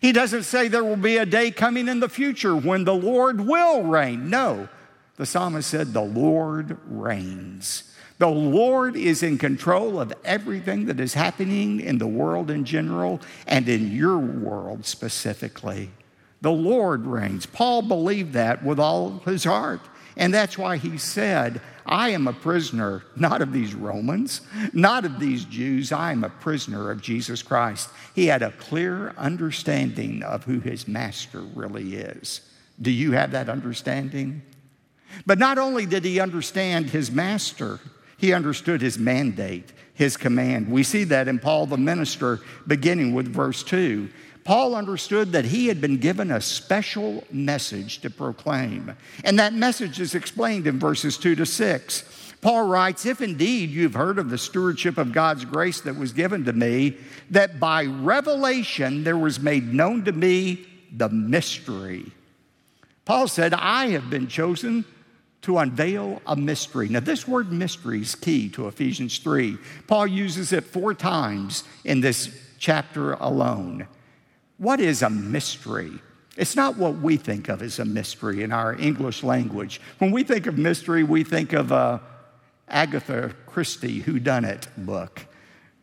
He 0.01 0.11
doesn't 0.11 0.43
say 0.43 0.67
there 0.67 0.83
will 0.83 0.97
be 0.97 1.17
a 1.17 1.25
day 1.25 1.49
coming 1.49 1.87
in 1.87 2.01
the 2.01 2.09
future 2.09 2.55
when 2.55 2.83
the 2.83 2.93
Lord 2.93 3.39
will 3.39 3.83
reign. 3.83 4.29
No, 4.29 4.67
the 5.15 5.25
psalmist 5.25 5.69
said 5.69 5.93
the 5.93 6.01
Lord 6.01 6.77
reigns. 6.85 7.95
The 8.17 8.27
Lord 8.27 8.95
is 8.95 9.23
in 9.23 9.37
control 9.37 9.99
of 10.01 10.13
everything 10.25 10.87
that 10.87 10.99
is 10.99 11.13
happening 11.13 11.79
in 11.79 11.99
the 11.99 12.07
world 12.07 12.49
in 12.49 12.65
general 12.65 13.21
and 13.45 13.69
in 13.69 13.91
your 13.91 14.17
world 14.17 14.85
specifically. 14.85 15.91
The 16.41 16.51
Lord 16.51 17.05
reigns. 17.05 17.45
Paul 17.45 17.81
believed 17.81 18.33
that 18.33 18.63
with 18.63 18.79
all 18.79 19.19
his 19.25 19.43
heart. 19.43 19.81
And 20.15 20.33
that's 20.33 20.57
why 20.57 20.77
he 20.77 20.97
said, 20.97 21.61
I 21.85 22.09
am 22.09 22.27
a 22.27 22.33
prisoner, 22.33 23.03
not 23.15 23.41
of 23.41 23.53
these 23.53 23.73
Romans, 23.73 24.41
not 24.73 25.05
of 25.05 25.19
these 25.19 25.45
Jews. 25.45 25.91
I 25.91 26.11
am 26.11 26.23
a 26.23 26.29
prisoner 26.29 26.91
of 26.91 27.01
Jesus 27.01 27.41
Christ. 27.41 27.89
He 28.13 28.25
had 28.25 28.41
a 28.41 28.51
clear 28.51 29.13
understanding 29.17 30.23
of 30.23 30.43
who 30.43 30.59
his 30.59 30.87
master 30.87 31.39
really 31.39 31.95
is. 31.95 32.41
Do 32.81 32.91
you 32.91 33.13
have 33.13 33.31
that 33.31 33.47
understanding? 33.47 34.41
But 35.25 35.39
not 35.39 35.57
only 35.57 35.85
did 35.85 36.03
he 36.03 36.19
understand 36.19 36.89
his 36.89 37.09
master, 37.09 37.79
he 38.17 38.33
understood 38.33 38.81
his 38.81 38.97
mandate, 38.97 39.71
his 39.93 40.17
command. 40.17 40.69
We 40.69 40.83
see 40.83 41.05
that 41.05 41.27
in 41.27 41.39
Paul 41.39 41.67
the 41.67 41.77
minister, 41.77 42.41
beginning 42.65 43.13
with 43.13 43.27
verse 43.27 43.63
2. 43.63 44.09
Paul 44.47 44.75
understood 44.75 45.33
that 45.33 45.43
he 45.43 45.67
had 45.67 45.81
been 45.81 45.97
given 45.97 46.31
a 46.31 46.39
special 46.39 47.25
message 47.29 47.99
to 47.99 48.09
proclaim. 48.09 48.95
And 49.25 49.37
that 49.39 49.51
message 49.53 49.99
is 49.99 50.15
explained 50.15 50.67
in 50.67 50.79
verses 50.79 51.17
2 51.17 51.35
to 51.35 51.45
6. 51.45 52.33
Paul 52.39 52.65
writes, 52.65 53.05
If 53.05 53.19
indeed 53.19 53.71
you've 53.71 53.95
heard 53.95 54.17
of 54.17 54.29
the 54.29 54.37
stewardship 54.37 54.97
of 54.97 55.11
God's 55.11 55.43
grace 55.43 55.81
that 55.81 55.97
was 55.97 56.13
given 56.13 56.45
to 56.45 56.53
me, 56.53 56.95
that 57.29 57.59
by 57.59 57.83
revelation 57.83 59.03
there 59.03 59.17
was 59.17 59.37
made 59.41 59.73
known 59.73 60.05
to 60.05 60.13
me 60.13 60.65
the 60.95 61.09
mystery. 61.09 62.05
Paul 63.03 63.27
said, 63.27 63.53
I 63.53 63.89
have 63.89 64.09
been 64.09 64.29
chosen 64.29 64.85
to 65.41 65.57
unveil 65.57 66.21
a 66.25 66.37
mystery. 66.37 66.87
Now, 66.87 67.01
this 67.01 67.27
word 67.27 67.51
mystery 67.51 67.99
is 67.99 68.15
key 68.15 68.47
to 68.51 68.69
Ephesians 68.69 69.17
3. 69.17 69.57
Paul 69.87 70.07
uses 70.07 70.53
it 70.53 70.63
four 70.63 70.93
times 70.93 71.65
in 71.83 71.99
this 71.99 72.29
chapter 72.59 73.11
alone. 73.15 73.87
What 74.57 74.79
is 74.79 75.01
a 75.01 75.09
mystery? 75.09 75.91
It's 76.35 76.55
not 76.55 76.77
what 76.77 76.95
we 76.99 77.17
think 77.17 77.49
of 77.49 77.61
as 77.61 77.79
a 77.79 77.85
mystery 77.85 78.43
in 78.43 78.51
our 78.51 78.75
English 78.75 79.23
language. 79.23 79.81
When 79.99 80.11
we 80.11 80.23
think 80.23 80.47
of 80.47 80.57
mystery, 80.57 81.03
we 81.03 81.23
think 81.23 81.53
of 81.53 81.71
a 81.71 82.01
Agatha 82.67 83.33
Christie 83.45 84.01
whodunit 84.01 84.67
book. 84.77 85.25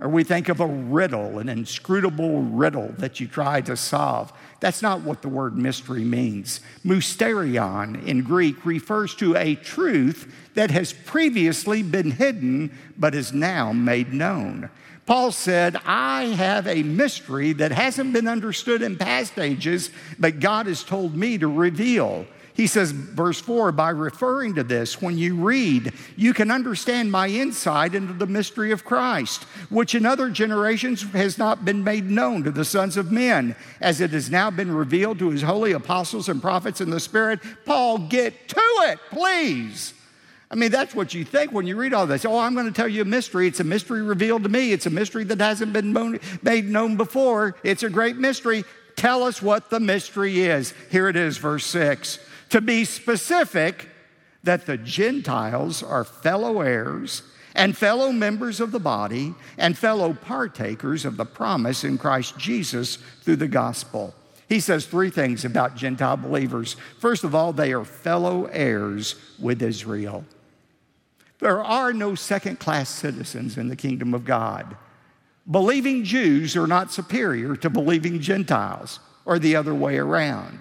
Or 0.01 0.09
we 0.09 0.25
think 0.25 0.49
of 0.49 0.59
a 0.59 0.67
riddle, 0.67 1.39
an 1.39 1.49
inscrutable 1.49 2.43
riddle 2.43 2.93
that 2.99 3.21
you 3.21 3.29
try 3.29 3.61
to 3.63 3.77
solve. 3.77 4.33
That's 4.59 4.83
not 4.83 5.03
what 5.03 5.23
the 5.23 5.29
word 5.29 5.57
mystery 5.57 6.05
means. 6.05 6.61
Mysterion 6.85 8.05
in 8.05 8.23
Greek 8.23 8.67
refers 8.67 9.15
to 9.17 9.37
a 9.37 9.55
truth 9.55 10.35
that 10.55 10.73
has 10.73 10.93
previously 10.93 11.83
been 11.83 12.11
hidden 12.11 12.77
but 12.99 13.15
is 13.15 13.33
now 13.33 13.73
made 13.73 14.13
known. 14.13 14.69
Paul 15.07 15.33
said, 15.33 15.77
I 15.85 16.25
have 16.25 16.67
a 16.67 16.83
mystery 16.83 17.53
that 17.55 17.73
hasn't 17.73 18.13
been 18.13 18.27
understood 18.27 18.81
in 18.81 18.97
past 18.97 19.39
ages, 19.39 19.91
but 20.19 20.41
God 20.41 20.67
has 20.67 20.83
told 20.83 21.15
me 21.15 21.37
to 21.39 21.49
reveal. 21.49 22.27
He 22.55 22.69
says, 22.69 22.93
verse 22.93 23.41
4, 23.41 23.73
by 23.73 23.91
referring 23.91 24.55
to 24.55 24.63
this, 24.63 25.03
when 25.03 25.19
you 25.19 25.35
read, 25.35 25.93
you 26.17 26.33
can 26.33 26.53
understand 26.53 27.11
my 27.11 27.27
insight 27.27 27.97
into 27.97 28.13
the 28.13 28.29
mystery 28.29 28.71
of 28.71 28.85
Christ, 28.85 29.43
which 29.71 29.95
in 29.97 30.07
other 30.07 30.31
generations 30.31 31.03
has 31.13 31.37
not 31.37 31.65
been 31.65 31.83
made 31.83 32.09
known 32.09 32.45
to 32.45 32.53
the 32.53 32.65
sons 32.65 32.97
of 32.97 33.11
men, 33.11 33.57
as 33.81 34.01
it 34.01 34.11
has 34.11 34.31
now 34.31 34.51
been 34.51 34.73
revealed 34.73 35.19
to 35.19 35.31
his 35.31 35.43
holy 35.43 35.73
apostles 35.73 36.29
and 36.29 36.41
prophets 36.41 36.81
in 36.81 36.91
the 36.91 37.01
Spirit. 37.01 37.41
Paul, 37.65 37.99
get 37.99 38.49
to 38.49 38.63
it, 38.85 39.01
please. 39.11 39.93
I 40.55 40.57
mean, 40.57 40.71
that's 40.71 40.95
what 40.95 41.15
you 41.15 41.25
think 41.25 41.51
when 41.51 41.67
you 41.67 41.75
read 41.75 41.93
all 41.93 42.07
this. 42.07 42.25
Oh, 42.25 42.39
I'm 42.39 42.55
going 42.55 42.67
to 42.67 42.73
tell 42.73 42.87
you 42.87 43.03
a 43.03 43.05
mystery. 43.05 43.49
It's 43.49 43.59
a 43.59 43.65
mystery 43.65 44.03
revealed 44.03 44.45
to 44.45 44.49
me. 44.49 44.71
It's 44.71 44.87
a 44.87 44.91
mystery 44.91 45.25
that 45.25 45.41
hasn't 45.41 45.73
been 45.73 46.21
made 46.43 46.67
known 46.67 46.97
before. 46.97 47.57
It's 47.65 47.83
a 47.83 47.91
great 47.91 48.19
mystery. 48.19 48.63
Tell 48.95 49.25
us 49.25 49.43
what 49.43 49.69
the 49.69 49.81
mystery 49.81 50.43
is. 50.43 50.73
Here 50.93 51.09
it 51.09 51.17
is, 51.17 51.39
verse 51.39 51.67
6. 51.67 52.21
To 52.51 52.61
be 52.61 52.85
specific, 52.85 53.89
that 54.45 54.67
the 54.67 54.77
Gentiles 54.77 55.83
are 55.83 56.05
fellow 56.05 56.61
heirs 56.61 57.25
and 57.57 57.77
fellow 57.77 58.13
members 58.13 58.61
of 58.61 58.71
the 58.71 58.79
body 58.79 59.35
and 59.59 59.77
fellow 59.77 60.13
partakers 60.13 61.05
of 61.05 61.17
the 61.17 61.27
promise 61.27 61.83
in 61.83 61.99
Christ 61.99 62.39
Jesus 62.39 62.99
through 63.23 63.37
the 63.37 63.49
gospel. 63.49 64.15
He 64.49 64.61
says 64.61 64.87
three 64.87 65.11
things 65.11 65.45
about 65.45 65.75
Gentile 65.75 66.17
believers. 66.17 66.77
First 67.01 67.25
of 67.25 67.35
all, 67.35 67.53
they 67.53 67.73
are 67.73 67.85
fellow 67.85 68.45
heirs 68.45 69.17
with 69.41 69.61
Israel. 69.61 70.25
There 71.41 71.63
are 71.63 71.93
no 71.93 72.15
second 72.15 72.61
class 72.61 72.89
citizens 72.89 73.59
in 73.59 73.69
the 73.69 73.77
kingdom 73.77 74.15
of 74.15 74.25
God. 74.25 74.77
Believing 75.51 76.05
Jews 76.05 76.57
are 76.57 76.67
not 76.67 76.93
superior 76.93 77.57
to 77.57 77.69
believing 77.69 78.21
Gentiles 78.21 79.01
or 79.25 79.39
the 79.39 79.57
other 79.57 79.75
way 79.75 79.99
around. 79.99 80.61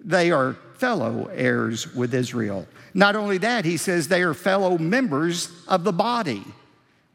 They 0.00 0.30
are 0.32 0.56
fellow 0.76 1.26
heirs 1.32 1.94
with 1.94 2.12
Israel. 2.12 2.66
Not 2.94 3.14
only 3.14 3.38
that, 3.38 3.64
he 3.64 3.76
says 3.76 4.08
they 4.08 4.22
are 4.22 4.34
fellow 4.34 4.76
members 4.76 5.50
of 5.68 5.84
the 5.84 5.92
body. 5.92 6.42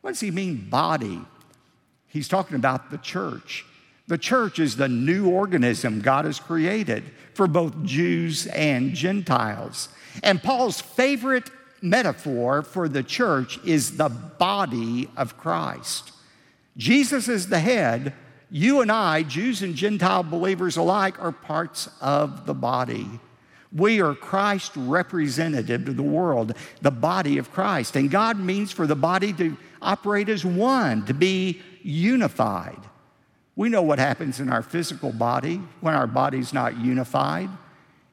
What 0.01 0.11
does 0.11 0.21
he 0.21 0.31
mean, 0.31 0.69
body? 0.69 1.19
He's 2.07 2.29
talking 2.29 2.55
about 2.55 2.89
the 2.89 2.97
church. 2.97 3.65
The 4.07 4.17
church 4.17 4.59
is 4.59 4.77
the 4.77 4.87
new 4.87 5.29
organism 5.29 5.99
God 5.99 6.23
has 6.23 6.39
created 6.39 7.03
for 7.33 7.45
both 7.45 7.83
Jews 7.83 8.47
and 8.47 8.93
Gentiles. 8.93 9.89
And 10.23 10.41
Paul's 10.41 10.79
favorite 10.79 11.49
metaphor 11.81 12.61
for 12.61 12.89
the 12.89 13.03
church 13.03 13.59
is 13.65 13.97
the 13.97 14.09
body 14.09 15.09
of 15.15 15.37
Christ. 15.37 16.11
Jesus 16.77 17.27
is 17.27 17.47
the 17.47 17.59
head. 17.59 18.13
You 18.49 18.81
and 18.81 18.91
I, 18.91 19.23
Jews 19.23 19.61
and 19.61 19.75
Gentile 19.75 20.23
believers 20.23 20.77
alike, 20.77 21.21
are 21.21 21.31
parts 21.31 21.89
of 21.99 22.45
the 22.45 22.53
body. 22.53 23.07
We 23.73 23.99
are 24.01 24.15
Christ 24.15 24.71
representative 24.75 25.85
to 25.85 25.93
the 25.93 26.03
world, 26.03 26.53
the 26.81 26.91
body 26.91 27.37
of 27.37 27.51
Christ. 27.51 27.95
And 27.95 28.09
God 28.09 28.39
means 28.39 28.71
for 28.71 28.87
the 28.87 28.95
body 28.95 29.33
to 29.33 29.57
operate 29.81 30.29
as 30.29 30.45
one, 30.45 31.05
to 31.05 31.13
be 31.13 31.61
unified. 31.83 32.79
We 33.55 33.69
know 33.69 33.81
what 33.81 33.99
happens 33.99 34.39
in 34.39 34.49
our 34.49 34.61
physical 34.61 35.11
body 35.11 35.57
when 35.81 35.95
our 35.95 36.07
body's 36.07 36.53
not 36.53 36.77
unified. 36.77 37.49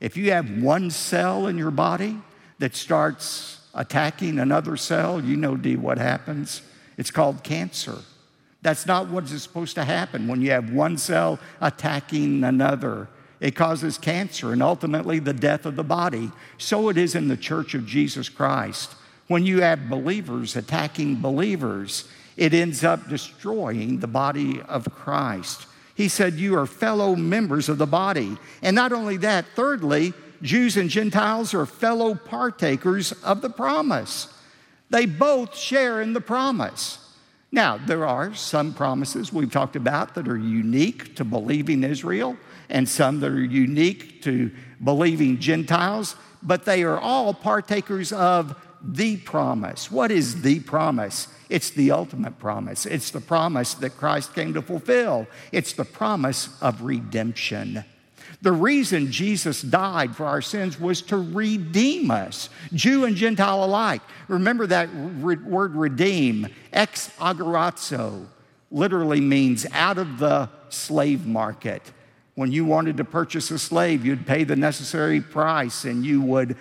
If 0.01 0.17
you 0.17 0.33
have 0.33 0.51
one 0.63 0.91
cell 0.91 1.47
in 1.47 1.57
your 1.57 1.71
body 1.71 2.19
that 2.59 2.75
starts 2.75 3.61
attacking 3.75 4.39
another 4.39 4.77
cell, 4.77 5.23
you 5.23 5.37
know, 5.37 5.57
D, 5.57 5.77
what 5.77 5.99
happens? 5.99 6.63
It's 6.97 7.11
called 7.11 7.43
cancer. 7.43 7.99
That's 8.63 8.87
not 8.87 9.09
what 9.09 9.25
is 9.25 9.43
supposed 9.43 9.75
to 9.75 9.85
happen 9.85 10.27
when 10.27 10.41
you 10.41 10.51
have 10.53 10.71
one 10.71 10.97
cell 10.97 11.39
attacking 11.61 12.45
another. 12.45 13.09
It 13.41 13.57
causes 13.57 13.99
cancer 13.99 14.53
and 14.53 14.63
ultimately 14.63 15.19
the 15.19 15.35
death 15.35 15.67
of 15.67 15.77
the 15.77 15.85
body. 15.85 16.31
So 16.57 16.89
it 16.89 16.97
is 16.97 17.15
in 17.15 17.29
the 17.29 17.37
church 17.37 17.75
of 17.75 17.85
Jesus 17.85 18.29
Christ. 18.29 18.95
When 19.27 19.45
you 19.45 19.61
have 19.61 19.91
believers 19.91 20.57
attacking 20.57 21.21
believers, 21.21 22.09
it 22.37 22.55
ends 22.55 22.85
up 22.85 23.09
destroying 23.09 24.01
the 24.01 24.07
body 24.07 24.63
of 24.63 24.89
Christ. 24.95 25.67
He 25.95 26.09
said, 26.09 26.35
You 26.35 26.59
are 26.59 26.67
fellow 26.67 27.15
members 27.15 27.69
of 27.69 27.79
the 27.79 27.87
body. 27.87 28.37
And 28.63 28.75
not 28.75 28.93
only 28.93 29.17
that, 29.19 29.45
thirdly, 29.55 30.13
Jews 30.43 30.77
and 30.77 30.91
Gentiles 30.91 31.55
are 31.55 31.67
fellow 31.67 32.15
partakers 32.15 33.13
of 33.23 33.41
the 33.41 33.51
promise. 33.51 34.29
They 34.91 35.07
both 35.07 35.57
share 35.57 36.01
in 36.01 36.13
the 36.13 36.21
promise. 36.21 36.99
Now, 37.51 37.79
there 37.79 38.05
are 38.05 38.35
some 38.35 38.75
promises 38.75 39.33
we've 39.33 39.51
talked 39.51 39.77
about 39.77 40.15
that 40.15 40.29
are 40.29 40.37
unique 40.37 41.17
to 41.17 41.25
believing 41.25 41.85
Israel 41.85 42.37
and 42.69 42.89
some 42.89 43.21
that 43.21 43.31
are 43.31 43.45
unique 43.45 44.23
to 44.23 44.51
believing 44.83 45.39
Gentiles, 45.39 46.17
but 46.43 46.65
they 46.65 46.83
are 46.83 46.99
all 46.99 47.33
partakers 47.33 48.13
of 48.13 48.57
the 48.83 49.17
promise. 49.19 49.91
What 49.91 50.11
is 50.11 50.43
the 50.43 50.61
promise? 50.61 51.29
It's 51.49 51.71
the 51.71 51.93
ultimate 51.93 52.39
promise. 52.39 52.87
It's 52.87 53.11
the 53.11 53.21
promise 53.21 53.75
that 53.75 53.97
Christ 53.97 54.35
came 54.35 54.53
to 54.55 54.63
fulfill. 54.63 55.27
It's 55.53 55.73
the 55.73 55.85
promise 55.85 56.61
of 56.61 56.83
redemption. 56.83 57.85
The 58.45 58.53
reason 58.53 59.11
Jesus 59.11 59.63
died 59.63 60.15
for 60.15 60.27
our 60.27 60.43
sins 60.43 60.79
was 60.79 61.01
to 61.03 61.17
redeem 61.17 62.11
us, 62.11 62.51
Jew 62.75 63.07
and 63.07 63.17
Gentile 63.17 63.65
alike. 63.65 64.03
Remember 64.29 64.67
that 64.67 64.91
re- 64.93 65.37
word 65.37 65.75
redeem, 65.75 66.49
ex 66.71 67.09
agorazo, 67.19 68.27
literally 68.71 69.23
means 69.23 69.65
out 69.73 69.97
of 69.97 70.19
the 70.19 70.51
slave 70.69 71.25
market. 71.25 71.91
When 72.35 72.53
you 72.53 72.67
wanted 72.67 72.99
to 72.99 73.05
purchase 73.05 73.51
a 73.51 73.59
slave, 73.59 74.05
you'd 74.05 74.27
pay 74.27 74.45
the 74.45 74.57
necessary 74.57 75.23
price 75.23 75.87
and 75.87 76.05
you 76.05 76.21
would 76.21 76.59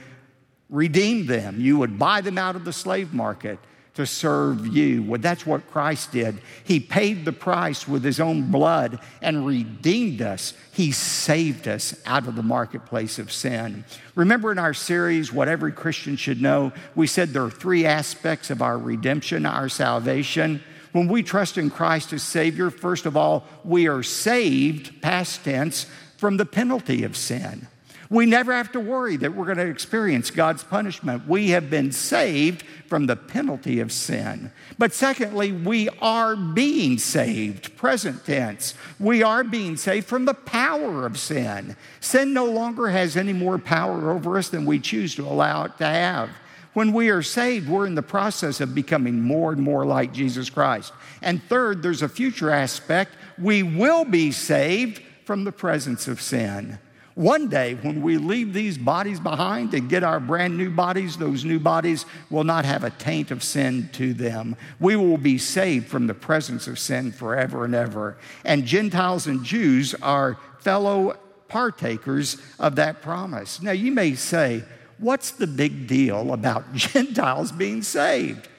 redeem 0.70 1.26
them. 1.26 1.60
You 1.60 1.80
would 1.80 2.00
buy 2.00 2.22
them 2.22 2.38
out 2.38 2.56
of 2.56 2.64
the 2.64 2.72
slave 2.72 3.14
market 3.14 3.60
to 3.96 4.06
serve 4.08 4.66
you. 4.66 5.04
Well, 5.04 5.22
that's 5.22 5.46
what 5.46 5.70
Christ 5.70 6.12
did. 6.12 6.42
He 6.64 6.80
paid 6.80 7.26
the 7.26 7.32
price 7.32 7.88
with 7.88 8.04
his 8.04 8.20
own 8.20 8.50
blood 8.50 9.00
and 9.22 9.46
redeemed 9.46 10.22
us. 10.22 10.54
He 10.72 10.92
saved 10.92 11.68
us 11.68 11.96
out 12.06 12.28
of 12.28 12.36
the 12.36 12.42
marketplace 12.42 13.20
of 13.20 13.32
sin. 13.32 13.86
Remember 14.16 14.52
in 14.52 14.58
our 14.58 14.74
series, 14.74 15.32
What 15.32 15.48
Every 15.48 15.72
Christian 15.72 16.16
Should 16.16 16.42
Know, 16.42 16.74
we 16.96 17.06
said 17.06 17.30
there 17.30 17.44
are 17.44 17.52
three 17.52 17.86
aspects 17.86 18.50
of 18.50 18.62
our 18.64 18.78
redemption, 18.78 19.46
our 19.46 19.70
salvation. 19.70 20.64
When 20.92 21.08
we 21.08 21.22
trust 21.22 21.60
in 21.60 21.70
Christ 21.70 22.14
as 22.14 22.24
Savior, 22.24 22.72
first 22.72 23.06
of 23.06 23.16
all, 23.16 23.46
we 23.64 23.88
are 23.88 24.04
saved, 24.04 25.02
past 25.02 25.44
tense, 25.44 25.86
from 26.18 26.38
the 26.38 26.46
penalty 26.46 27.04
of 27.04 27.16
sin. 27.16 27.68
We 28.10 28.26
never 28.26 28.54
have 28.54 28.72
to 28.74 28.80
worry 28.80 29.18
that 29.18 29.34
we're 29.34 29.46
going 29.46 29.58
to 29.58 29.68
experience 29.68 30.30
God's 30.30 30.64
punishment. 30.64 31.28
We 31.28 31.50
have 31.50 31.70
been 31.70 31.92
saved 31.92 32.64
from 32.88 33.08
the 33.08 33.16
penalty 33.16 33.80
of 33.80 33.92
sin. 33.92 34.52
But 34.78 34.94
secondly, 34.94 35.52
we 35.52 35.90
are 36.02 36.36
being 36.36 36.98
saved, 36.98 37.76
present 37.78 38.26
tense. 38.26 38.76
We 39.00 39.24
are 39.24 39.44
being 39.44 39.78
saved 39.78 40.08
from 40.08 40.26
the 40.26 40.34
power 40.34 41.06
of 41.06 41.18
sin. 41.18 41.76
Sin 42.00 42.34
no 42.34 42.46
longer 42.46 42.90
has 42.90 43.16
any 43.18 43.34
more 43.34 43.58
power 43.58 44.12
over 44.12 44.38
us 44.38 44.50
than 44.50 44.66
we 44.66 44.80
choose 44.80 45.16
to 45.16 45.26
allow 45.26 45.64
it 45.66 45.78
to 45.78 45.86
have. 45.86 46.30
When 46.74 46.92
we 46.92 47.10
are 47.10 47.22
saved, 47.22 47.70
we're 47.70 47.86
in 47.86 47.96
the 47.96 48.02
process 48.02 48.60
of 48.60 48.74
becoming 48.74 49.22
more 49.22 49.54
and 49.54 49.62
more 49.62 49.86
like 49.86 50.12
Jesus 50.12 50.50
Christ. 50.50 50.92
And 51.22 51.42
third, 51.44 51.84
there's 51.84 52.02
a 52.02 52.10
future 52.10 52.50
aspect. 52.50 53.14
We 53.38 53.64
will 53.64 54.06
be 54.06 54.32
saved 54.32 55.02
from 55.24 55.44
the 55.44 55.52
presence 55.52 56.08
of 56.08 56.22
sin. 56.22 56.80
One 57.16 57.48
day, 57.48 57.76
when 57.76 58.02
we 58.02 58.18
leave 58.18 58.54
these 58.54 58.78
bodies 58.78 59.20
behind 59.20 59.74
and 59.76 59.88
get 59.88 60.04
our 60.04 60.20
brand 60.20 60.58
new 60.58 60.72
bodies, 60.72 61.16
those 61.16 61.46
new 61.46 61.60
bodies 61.60 62.08
will 62.32 62.44
not 62.44 62.66
have 62.66 62.84
a 62.84 62.90
taint 62.90 63.30
of 63.30 63.44
sin 63.44 63.90
to 63.94 64.14
them. 64.14 64.56
We 64.80 64.96
will 64.96 65.20
be 65.20 65.38
saved 65.38 65.88
from 65.88 66.08
the 66.08 66.16
presence 66.16 66.68
of 66.68 66.80
sin 66.80 67.12
forever 67.12 67.66
and 67.66 67.76
ever. 67.76 68.18
And 68.44 68.66
Gentiles 68.66 69.28
and 69.28 69.44
Jews 69.44 69.94
are 70.02 70.40
fellow 70.62 71.18
partakers 71.50 72.38
of 72.58 72.78
that 72.78 73.04
promise. 73.04 73.62
Now, 73.62 73.74
you 73.74 73.92
may 73.92 74.16
say, 74.16 74.64
what's 74.98 75.32
the 75.32 75.46
big 75.46 75.86
deal 75.88 76.34
about 76.34 76.74
Gentiles 76.74 77.52
being 77.52 77.84
saved? 77.84 78.50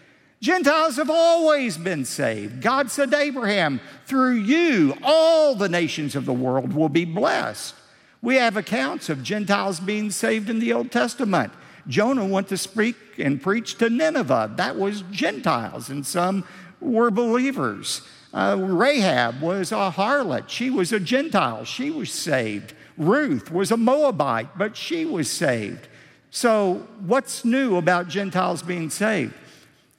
Gentiles 0.40 0.96
have 0.96 1.10
always 1.10 1.76
been 1.76 2.04
saved. 2.04 2.62
God 2.62 2.90
said 2.90 3.10
to 3.10 3.18
Abraham, 3.18 3.80
through 4.06 4.34
you, 4.34 4.94
all 5.02 5.56
the 5.56 5.68
nations 5.68 6.14
of 6.14 6.24
the 6.24 6.32
world 6.32 6.72
will 6.72 6.90
be 6.90 7.04
blessed. 7.04 7.74
We 8.24 8.36
have 8.36 8.56
accounts 8.56 9.10
of 9.10 9.22
Gentiles 9.22 9.80
being 9.80 10.10
saved 10.10 10.48
in 10.48 10.58
the 10.58 10.72
Old 10.72 10.90
Testament. 10.90 11.52
Jonah 11.86 12.24
went 12.24 12.48
to 12.48 12.56
speak 12.56 12.96
and 13.18 13.40
preach 13.40 13.74
to 13.74 13.90
Nineveh. 13.90 14.54
That 14.56 14.76
was 14.76 15.02
Gentiles, 15.10 15.90
and 15.90 16.06
some 16.06 16.48
were 16.80 17.10
believers. 17.10 18.00
Uh, 18.32 18.56
Rahab 18.58 19.42
was 19.42 19.72
a 19.72 19.92
harlot. 19.94 20.48
She 20.48 20.70
was 20.70 20.90
a 20.90 20.98
Gentile. 20.98 21.66
She 21.66 21.90
was 21.90 22.10
saved. 22.10 22.72
Ruth 22.96 23.50
was 23.50 23.70
a 23.70 23.76
Moabite, 23.76 24.56
but 24.56 24.74
she 24.74 25.04
was 25.04 25.30
saved. 25.30 25.86
So, 26.30 26.86
what's 27.00 27.44
new 27.44 27.76
about 27.76 28.08
Gentiles 28.08 28.62
being 28.62 28.88
saved? 28.88 29.34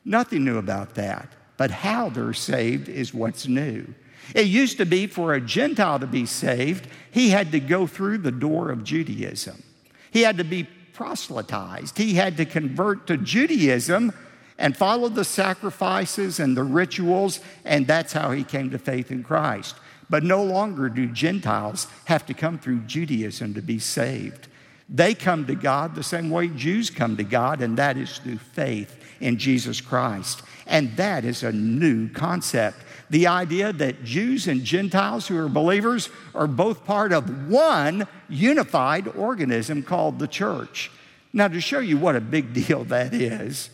Nothing 0.04 0.44
new 0.44 0.58
about 0.58 0.96
that. 0.96 1.30
But 1.58 1.70
how 1.70 2.10
they're 2.10 2.34
saved 2.34 2.90
is 2.90 3.14
what's 3.14 3.48
new. 3.48 3.94
It 4.34 4.48
used 4.48 4.78
to 4.78 4.86
be 4.86 5.08
for 5.08 5.34
a 5.34 5.42
Gentile 5.42 6.00
to 6.00 6.08
be 6.08 6.26
saved, 6.26 6.88
he 7.12 7.30
had 7.30 7.52
to 7.52 7.60
go 7.60 7.88
through 7.88 8.20
the 8.20 8.32
door 8.32 8.72
of 8.72 8.84
Judaism. 8.84 9.64
He 10.12 10.22
had 10.22 10.38
to 10.38 10.44
be 10.44 10.68
proselytized. 10.94 11.98
He 11.98 12.14
had 12.14 12.38
to 12.38 12.46
convert 12.46 13.08
to 13.08 13.18
Judaism 13.18 14.14
and 14.58 14.76
follow 14.76 15.10
the 15.10 15.26
sacrifices 15.26 16.40
and 16.40 16.56
the 16.56 16.64
rituals, 16.64 17.42
and 17.66 17.86
that's 17.86 18.14
how 18.14 18.32
he 18.32 18.44
came 18.44 18.70
to 18.72 18.80
faith 18.80 19.12
in 19.12 19.24
Christ. 19.24 19.76
But 20.10 20.24
no 20.24 20.44
longer 20.44 20.88
do 20.88 21.08
Gentiles 21.08 21.88
have 22.06 22.26
to 22.28 22.34
come 22.34 22.58
through 22.58 22.80
Judaism 22.82 23.54
to 23.56 23.62
be 23.62 23.80
saved. 23.80 24.48
They 24.88 25.14
come 25.16 25.46
to 25.48 25.56
God 25.56 25.96
the 25.96 26.04
same 26.04 26.30
way 26.30 26.48
Jews 26.48 26.90
come 26.90 27.18
to 27.18 27.24
God, 27.24 27.62
and 27.62 27.78
that 27.78 27.98
is 27.98 28.18
through 28.20 28.38
faith 28.38 28.96
in 29.20 29.38
Jesus 29.38 29.82
Christ. 29.82 30.44
And 30.68 30.96
that 30.98 31.26
is 31.26 31.44
a 31.44 31.52
new 31.52 32.08
concept. 32.10 32.78
The 33.10 33.28
idea 33.28 33.72
that 33.74 34.04
Jews 34.04 34.48
and 34.48 34.64
Gentiles 34.64 35.28
who 35.28 35.38
are 35.38 35.50
believers 35.50 36.10
are 36.34 36.48
both 36.48 36.86
part 36.86 37.14
of 37.14 37.50
one 37.50 38.08
unified 38.30 39.08
organism 39.08 39.84
called 39.84 40.20
the 40.20 40.28
church. 40.28 40.92
Now, 41.34 41.48
to 41.48 41.62
show 41.62 41.80
you 41.80 41.98
what 41.98 42.16
a 42.16 42.22
big 42.22 42.54
deal 42.68 42.84
that 42.86 43.14
is, 43.14 43.70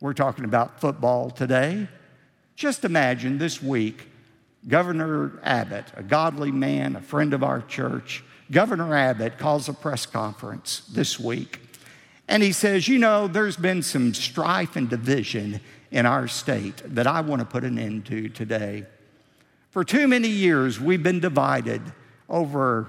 we're 0.00 0.14
talking 0.14 0.44
about 0.44 0.80
football 0.80 1.30
today. 1.30 1.88
Just 2.56 2.84
imagine 2.84 3.38
this 3.38 3.62
week, 3.62 4.08
Governor 4.66 5.38
Abbott, 5.42 5.86
a 5.96 6.02
godly 6.02 6.50
man, 6.50 6.96
a 6.96 7.00
friend 7.00 7.32
of 7.32 7.42
our 7.42 7.62
church, 7.62 8.24
Governor 8.50 8.96
Abbott 8.96 9.38
calls 9.38 9.68
a 9.68 9.74
press 9.74 10.06
conference 10.06 10.80
this 10.92 11.20
week. 11.20 11.60
And 12.28 12.42
he 12.42 12.52
says, 12.52 12.88
You 12.88 12.98
know, 12.98 13.28
there's 13.28 13.56
been 13.56 13.82
some 13.82 14.14
strife 14.14 14.76
and 14.76 14.88
division 14.88 15.60
in 15.90 16.06
our 16.06 16.28
state 16.28 16.82
that 16.94 17.06
I 17.06 17.20
want 17.20 17.40
to 17.40 17.46
put 17.46 17.64
an 17.64 17.78
end 17.78 18.06
to 18.06 18.28
today. 18.28 18.86
For 19.70 19.84
too 19.84 20.08
many 20.08 20.28
years, 20.28 20.80
we've 20.80 21.02
been 21.02 21.20
divided 21.20 21.82
over 22.28 22.88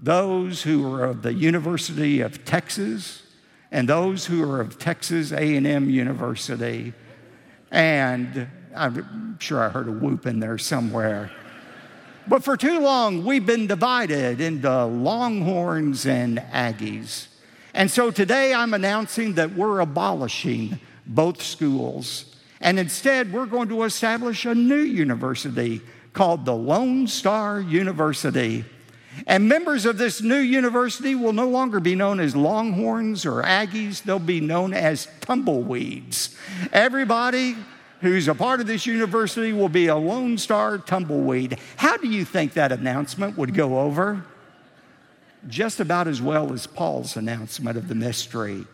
those 0.00 0.62
who 0.62 0.92
are 0.92 1.04
of 1.04 1.22
the 1.22 1.32
University 1.32 2.20
of 2.20 2.44
Texas 2.44 3.22
and 3.70 3.88
those 3.88 4.26
who 4.26 4.48
are 4.50 4.60
of 4.60 4.78
Texas 4.78 5.32
A&M 5.32 5.88
University. 5.88 6.92
And 7.70 8.48
I'm 8.74 9.38
sure 9.38 9.62
I 9.62 9.68
heard 9.68 9.88
a 9.88 9.92
whoop 9.92 10.26
in 10.26 10.40
there 10.40 10.58
somewhere. 10.58 11.30
But 12.26 12.44
for 12.44 12.56
too 12.56 12.80
long, 12.80 13.24
we've 13.24 13.46
been 13.46 13.66
divided 13.66 14.40
into 14.40 14.84
Longhorns 14.84 16.06
and 16.06 16.38
Aggies. 16.38 17.26
And 17.74 17.90
so 17.90 18.10
today 18.10 18.52
I'm 18.54 18.74
announcing 18.74 19.34
that 19.34 19.54
we're 19.54 19.80
abolishing 19.80 20.78
both 21.06 21.42
schools. 21.42 22.31
And 22.62 22.78
instead, 22.78 23.32
we're 23.32 23.46
going 23.46 23.68
to 23.68 23.82
establish 23.82 24.46
a 24.46 24.54
new 24.54 24.82
university 24.82 25.82
called 26.12 26.44
the 26.44 26.54
Lone 26.54 27.06
Star 27.08 27.60
University. 27.60 28.64
And 29.26 29.48
members 29.48 29.84
of 29.84 29.98
this 29.98 30.22
new 30.22 30.38
university 30.38 31.14
will 31.14 31.32
no 31.32 31.48
longer 31.48 31.80
be 31.80 31.94
known 31.94 32.20
as 32.20 32.34
Longhorns 32.34 33.26
or 33.26 33.42
Aggies, 33.42 34.02
they'll 34.02 34.18
be 34.18 34.40
known 34.40 34.72
as 34.72 35.08
tumbleweeds. 35.20 36.36
Everybody 36.72 37.56
who's 38.00 38.28
a 38.28 38.34
part 38.34 38.60
of 38.60 38.66
this 38.66 38.86
university 38.86 39.52
will 39.52 39.68
be 39.68 39.88
a 39.88 39.96
Lone 39.96 40.38
Star 40.38 40.78
tumbleweed. 40.78 41.58
How 41.76 41.96
do 41.96 42.08
you 42.08 42.24
think 42.24 42.54
that 42.54 42.72
announcement 42.72 43.36
would 43.36 43.54
go 43.54 43.80
over? 43.80 44.24
Just 45.48 45.80
about 45.80 46.08
as 46.08 46.22
well 46.22 46.52
as 46.52 46.66
Paul's 46.66 47.16
announcement 47.16 47.76
of 47.76 47.88
the 47.88 47.94
mystery. 47.94 48.64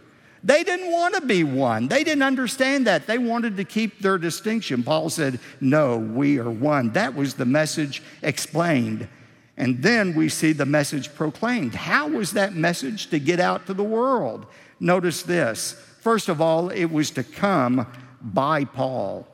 They 0.44 0.62
didn't 0.62 0.92
want 0.92 1.14
to 1.16 1.20
be 1.20 1.44
one. 1.44 1.88
They 1.88 2.04
didn't 2.04 2.22
understand 2.22 2.86
that. 2.86 3.06
They 3.06 3.18
wanted 3.18 3.56
to 3.56 3.64
keep 3.64 4.00
their 4.00 4.18
distinction. 4.18 4.82
Paul 4.82 5.10
said, 5.10 5.40
No, 5.60 5.96
we 5.96 6.38
are 6.38 6.50
one. 6.50 6.92
That 6.92 7.14
was 7.14 7.34
the 7.34 7.44
message 7.44 8.02
explained. 8.22 9.08
And 9.56 9.82
then 9.82 10.14
we 10.14 10.28
see 10.28 10.52
the 10.52 10.66
message 10.66 11.12
proclaimed. 11.14 11.74
How 11.74 12.08
was 12.08 12.32
that 12.32 12.54
message 12.54 13.08
to 13.10 13.18
get 13.18 13.40
out 13.40 13.66
to 13.66 13.74
the 13.74 13.82
world? 13.82 14.46
Notice 14.78 15.22
this. 15.22 15.72
First 16.00 16.28
of 16.28 16.40
all, 16.40 16.70
it 16.70 16.86
was 16.86 17.10
to 17.12 17.24
come 17.24 17.86
by 18.22 18.64
Paul. 18.64 19.26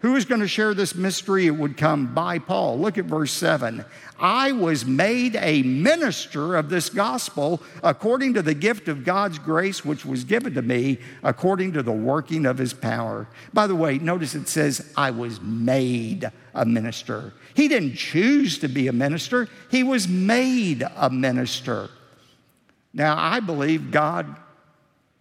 Who 0.00 0.16
is 0.16 0.24
going 0.24 0.40
to 0.40 0.48
share 0.48 0.72
this 0.72 0.94
mystery? 0.94 1.46
It 1.46 1.50
would 1.50 1.76
come 1.76 2.14
by 2.14 2.38
Paul. 2.38 2.78
Look 2.78 2.96
at 2.96 3.04
verse 3.04 3.32
7. 3.32 3.84
I 4.18 4.52
was 4.52 4.86
made 4.86 5.36
a 5.36 5.62
minister 5.62 6.56
of 6.56 6.70
this 6.70 6.88
gospel 6.88 7.60
according 7.82 8.34
to 8.34 8.42
the 8.42 8.54
gift 8.54 8.88
of 8.88 9.04
God's 9.04 9.38
grace, 9.38 9.84
which 9.84 10.06
was 10.06 10.24
given 10.24 10.54
to 10.54 10.62
me 10.62 10.98
according 11.22 11.74
to 11.74 11.82
the 11.82 11.92
working 11.92 12.46
of 12.46 12.56
his 12.56 12.72
power. 12.72 13.28
By 13.52 13.66
the 13.66 13.74
way, 13.74 13.98
notice 13.98 14.34
it 14.34 14.48
says, 14.48 14.90
I 14.96 15.10
was 15.10 15.38
made 15.42 16.30
a 16.54 16.64
minister. 16.64 17.34
He 17.52 17.68
didn't 17.68 17.96
choose 17.96 18.58
to 18.60 18.68
be 18.68 18.88
a 18.88 18.92
minister, 18.92 19.48
he 19.70 19.82
was 19.82 20.08
made 20.08 20.82
a 20.96 21.10
minister. 21.10 21.90
Now, 22.94 23.16
I 23.18 23.40
believe 23.40 23.90
God 23.90 24.34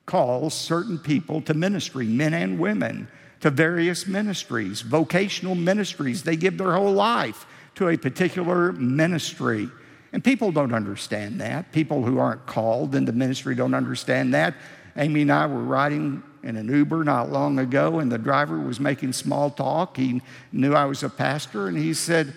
calls 0.06 0.54
certain 0.54 0.98
people 0.98 1.42
to 1.42 1.54
ministry, 1.54 2.08
men 2.08 2.34
and 2.34 2.58
women, 2.58 3.08
to 3.42 3.50
various 3.50 4.06
ministries, 4.08 4.82
vocational 4.82 5.56
ministries. 5.56 6.24
They 6.24 6.36
give 6.36 6.58
their 6.58 6.74
whole 6.74 6.94
life 6.94 7.46
to 7.76 7.90
a 7.90 7.98
particular 7.98 8.72
ministry. 8.74 9.70
And 10.12 10.24
people 10.24 10.52
don't 10.52 10.74
understand 10.74 11.40
that. 11.42 11.72
People 11.72 12.04
who 12.04 12.20
aren't 12.20 12.46
called 12.46 12.96
into 12.96 13.12
ministry 13.12 13.56
don't 13.56 13.74
understand 13.74 14.34
that. 14.34 14.56
Amy 14.98 15.22
and 15.22 15.32
I 15.32 15.46
were 15.46 15.64
riding 15.64 16.24
in 16.44 16.56
an 16.56 16.68
Uber 16.68 17.04
not 17.04 17.32
long 17.32 17.60
ago, 17.60 18.00
and 18.00 18.12
the 18.12 18.18
driver 18.18 18.60
was 18.60 18.80
making 18.80 19.14
small 19.14 19.50
talk. 19.50 19.98
He 19.98 20.22
knew 20.52 20.74
I 20.74 20.86
was 20.86 21.04
a 21.04 21.10
pastor, 21.10 21.68
and 21.68 21.78
he 21.78 21.94
said, 21.94 22.34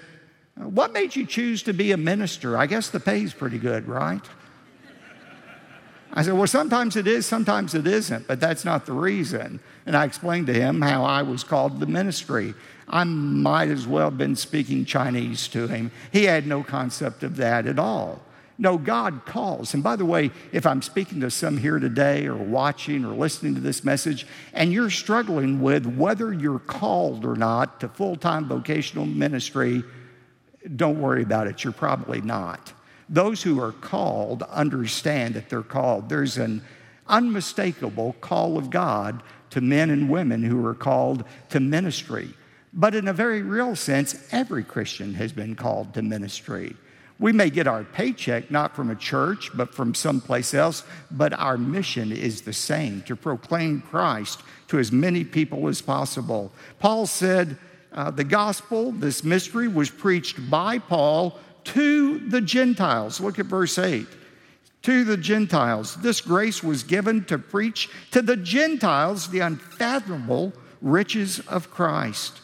What 0.56 0.92
made 0.92 1.16
you 1.16 1.26
choose 1.26 1.62
to 1.64 1.72
be 1.72 1.92
a 1.92 1.96
minister? 1.96 2.56
I 2.56 2.66
guess 2.66 2.90
the 2.90 3.00
pay's 3.00 3.32
pretty 3.32 3.58
good, 3.58 3.88
right? 3.88 4.22
I 6.12 6.22
said, 6.22 6.34
Well, 6.34 6.46
sometimes 6.46 6.96
it 6.96 7.06
is, 7.06 7.26
sometimes 7.26 7.74
it 7.74 7.86
isn't, 7.86 8.26
but 8.26 8.40
that's 8.40 8.64
not 8.64 8.86
the 8.86 8.92
reason. 8.92 9.60
And 9.86 9.96
I 9.96 10.04
explained 10.04 10.46
to 10.48 10.54
him 10.54 10.82
how 10.82 11.04
I 11.04 11.22
was 11.22 11.42
called 11.42 11.80
to 11.80 11.86
ministry. 11.86 12.54
I 12.88 13.04
might 13.04 13.70
as 13.70 13.86
well 13.86 14.10
have 14.10 14.18
been 14.18 14.36
speaking 14.36 14.84
Chinese 14.84 15.48
to 15.48 15.66
him. 15.66 15.90
He 16.12 16.24
had 16.24 16.46
no 16.46 16.62
concept 16.62 17.22
of 17.22 17.36
that 17.36 17.66
at 17.66 17.78
all. 17.78 18.20
No, 18.58 18.76
God 18.76 19.24
calls. 19.24 19.72
And 19.72 19.82
by 19.82 19.96
the 19.96 20.04
way, 20.04 20.30
if 20.52 20.66
I'm 20.66 20.82
speaking 20.82 21.20
to 21.22 21.30
some 21.30 21.56
here 21.56 21.78
today 21.78 22.26
or 22.26 22.36
watching 22.36 23.04
or 23.04 23.14
listening 23.14 23.54
to 23.54 23.60
this 23.60 23.82
message, 23.82 24.26
and 24.52 24.72
you're 24.72 24.90
struggling 24.90 25.62
with 25.62 25.86
whether 25.86 26.32
you're 26.32 26.58
called 26.58 27.24
or 27.24 27.34
not 27.34 27.80
to 27.80 27.88
full 27.88 28.16
time 28.16 28.46
vocational 28.46 29.06
ministry, 29.06 29.82
don't 30.76 31.00
worry 31.00 31.22
about 31.22 31.46
it. 31.46 31.64
You're 31.64 31.72
probably 31.72 32.20
not. 32.20 32.72
Those 33.08 33.42
who 33.42 33.60
are 33.60 33.72
called 33.72 34.42
understand 34.44 35.34
that 35.34 35.48
they're 35.48 35.62
called. 35.62 36.08
There's 36.08 36.38
an 36.38 36.62
unmistakable 37.08 38.14
call 38.20 38.56
of 38.56 38.70
God 38.70 39.22
to 39.50 39.60
men 39.60 39.90
and 39.90 40.08
women 40.08 40.42
who 40.42 40.64
are 40.66 40.74
called 40.74 41.24
to 41.50 41.60
ministry. 41.60 42.32
But 42.72 42.94
in 42.94 43.06
a 43.06 43.12
very 43.12 43.42
real 43.42 43.76
sense, 43.76 44.26
every 44.32 44.64
Christian 44.64 45.14
has 45.14 45.32
been 45.32 45.54
called 45.54 45.92
to 45.94 46.02
ministry. 46.02 46.74
We 47.18 47.32
may 47.32 47.50
get 47.50 47.68
our 47.68 47.84
paycheck 47.84 48.50
not 48.50 48.74
from 48.74 48.90
a 48.90 48.96
church, 48.96 49.50
but 49.54 49.74
from 49.74 49.94
someplace 49.94 50.54
else, 50.54 50.82
but 51.10 51.32
our 51.34 51.58
mission 51.58 52.10
is 52.10 52.42
the 52.42 52.52
same 52.52 53.02
to 53.02 53.14
proclaim 53.14 53.82
Christ 53.82 54.40
to 54.68 54.78
as 54.78 54.90
many 54.90 55.22
people 55.22 55.68
as 55.68 55.82
possible. 55.82 56.50
Paul 56.80 57.06
said, 57.06 57.58
uh, 57.92 58.10
The 58.10 58.24
gospel, 58.24 58.90
this 58.90 59.22
mystery, 59.22 59.68
was 59.68 59.90
preached 59.90 60.50
by 60.50 60.78
Paul 60.78 61.38
to 61.64 62.18
the 62.18 62.40
Gentiles. 62.40 63.20
Look 63.20 63.38
at 63.38 63.46
verse 63.46 63.78
8. 63.78 64.06
To 64.82 65.04
the 65.04 65.16
Gentiles. 65.16 65.96
This 65.96 66.20
grace 66.20 66.62
was 66.62 66.82
given 66.82 67.24
to 67.26 67.38
preach 67.38 67.88
to 68.10 68.22
the 68.22 68.36
Gentiles 68.36 69.28
the 69.28 69.40
unfathomable 69.40 70.52
riches 70.80 71.40
of 71.40 71.70
Christ. 71.70 72.40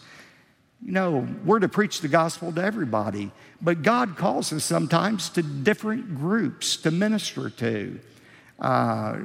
You 0.85 0.92
know, 0.92 1.26
we're 1.44 1.59
to 1.59 1.68
preach 1.68 2.00
the 2.00 2.09
gospel 2.09 2.52
to 2.52 2.62
everybody, 2.62 3.33
but 3.61 3.83
God 3.83 4.16
calls 4.16 4.52
us 4.52 4.64
sometimes 4.64 5.28
to 5.31 5.42
different 5.42 6.14
groups 6.14 6.76
to 6.78 6.92
minister 6.92 7.50
to. 7.50 8.00
Uh, 8.61 9.16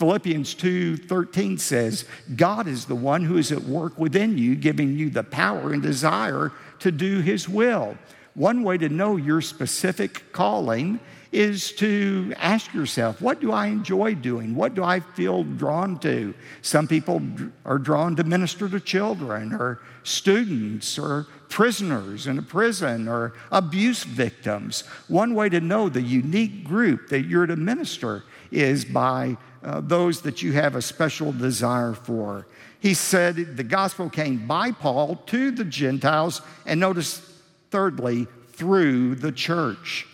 Philippians 0.00 0.54
2:13 0.54 1.58
says, 1.58 2.06
God 2.34 2.66
is 2.66 2.86
the 2.86 2.94
one 2.94 3.22
who 3.22 3.36
is 3.36 3.52
at 3.52 3.64
work 3.64 3.98
within 3.98 4.38
you, 4.38 4.54
giving 4.54 4.96
you 4.96 5.10
the 5.10 5.22
power 5.22 5.74
and 5.74 5.82
desire 5.82 6.52
to 6.78 6.90
do 6.90 7.20
his 7.20 7.46
will. 7.46 7.98
One 8.34 8.62
way 8.62 8.78
to 8.78 8.88
know 8.88 9.16
your 9.16 9.40
specific 9.40 10.32
calling 10.32 11.00
is 11.32 11.72
to 11.72 12.32
ask 12.38 12.72
yourself, 12.74 13.20
what 13.20 13.40
do 13.40 13.52
I 13.52 13.66
enjoy 13.66 14.14
doing? 14.14 14.54
What 14.54 14.74
do 14.74 14.82
I 14.82 15.00
feel 15.00 15.44
drawn 15.44 15.98
to? 16.00 16.34
Some 16.62 16.88
people 16.88 17.22
are 17.64 17.78
drawn 17.78 18.16
to 18.16 18.24
minister 18.24 18.68
to 18.68 18.80
children 18.80 19.52
or 19.52 19.80
students 20.02 20.98
or 20.98 21.26
prisoners 21.48 22.26
in 22.26 22.38
a 22.38 22.42
prison 22.42 23.08
or 23.08 23.34
abuse 23.52 24.02
victims. 24.02 24.82
One 25.08 25.34
way 25.34 25.48
to 25.50 25.60
know 25.60 25.88
the 25.88 26.02
unique 26.02 26.64
group 26.64 27.08
that 27.08 27.26
you're 27.26 27.46
to 27.46 27.56
minister 27.56 28.24
is 28.50 28.84
by 28.84 29.36
uh, 29.62 29.80
those 29.80 30.22
that 30.22 30.42
you 30.42 30.52
have 30.52 30.74
a 30.74 30.82
special 30.82 31.32
desire 31.32 31.92
for. 31.92 32.46
He 32.80 32.94
said 32.94 33.56
the 33.56 33.64
gospel 33.64 34.08
came 34.08 34.46
by 34.46 34.72
Paul 34.72 35.16
to 35.26 35.50
the 35.50 35.64
Gentiles, 35.64 36.40
and 36.64 36.80
notice 36.80 37.29
thirdly, 37.70 38.26
through 38.52 39.14
the 39.16 39.32
church. 39.32 40.06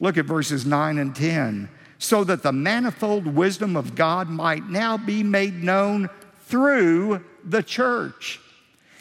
Look 0.00 0.18
at 0.18 0.26
verses 0.26 0.66
9 0.66 0.98
and 0.98 1.14
10. 1.14 1.68
So 1.98 2.22
that 2.24 2.42
the 2.42 2.52
manifold 2.52 3.26
wisdom 3.26 3.76
of 3.76 3.96
God 3.96 4.28
might 4.28 4.68
now 4.68 4.96
be 4.96 5.22
made 5.22 5.64
known 5.64 6.08
through 6.46 7.24
the 7.44 7.62
church. 7.62 8.40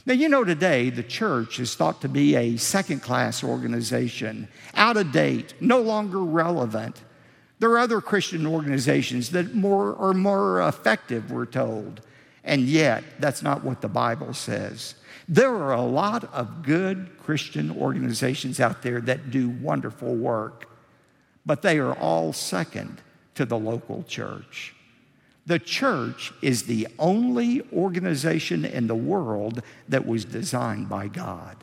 Now, 0.06 0.14
you 0.14 0.30
know, 0.30 0.44
today 0.44 0.90
the 0.90 1.04
church 1.04 1.60
is 1.60 1.76
thought 1.76 2.02
to 2.02 2.10
be 2.10 2.36
a 2.36 2.58
second 2.58 3.02
class 3.02 3.44
organization, 3.44 4.48
out 4.74 4.96
of 4.96 5.12
date, 5.12 5.54
no 5.60 5.82
longer 5.82 6.20
relevant. 6.20 7.04
There 7.60 7.72
are 7.72 7.80
other 7.80 8.02
Christian 8.02 8.48
organizations 8.48 9.32
that 9.32 9.54
more 9.54 9.96
are 9.98 10.14
more 10.14 10.62
effective, 10.62 11.30
we're 11.30 11.46
told. 11.46 12.02
And 12.48 12.62
yet, 12.62 13.04
that's 13.20 13.44
not 13.44 13.66
what 13.66 13.82
the 13.82 13.90
Bible 13.90 14.34
says. 14.34 14.96
There 15.28 15.54
are 15.54 15.74
a 15.74 15.82
lot 15.82 16.34
of 16.34 16.64
good 16.64 17.10
Christian 17.20 17.70
organizations 17.70 18.62
out 18.62 18.82
there 18.82 19.02
that 19.02 19.30
do 19.30 19.50
wonderful 19.50 20.16
work, 20.16 20.70
but 21.46 21.62
they 21.62 21.78
are 21.78 21.94
all 21.94 22.32
second 22.32 23.02
to 23.36 23.46
the 23.46 23.60
local 23.60 24.04
church. 24.04 24.74
The 25.46 25.60
church 25.60 26.32
is 26.42 26.64
the 26.64 26.88
only 26.98 27.68
organization 27.74 28.64
in 28.64 28.88
the 28.88 28.96
world 28.96 29.62
that 29.90 30.08
was 30.08 30.24
designed 30.24 30.88
by 30.88 31.10
God. 31.10 31.58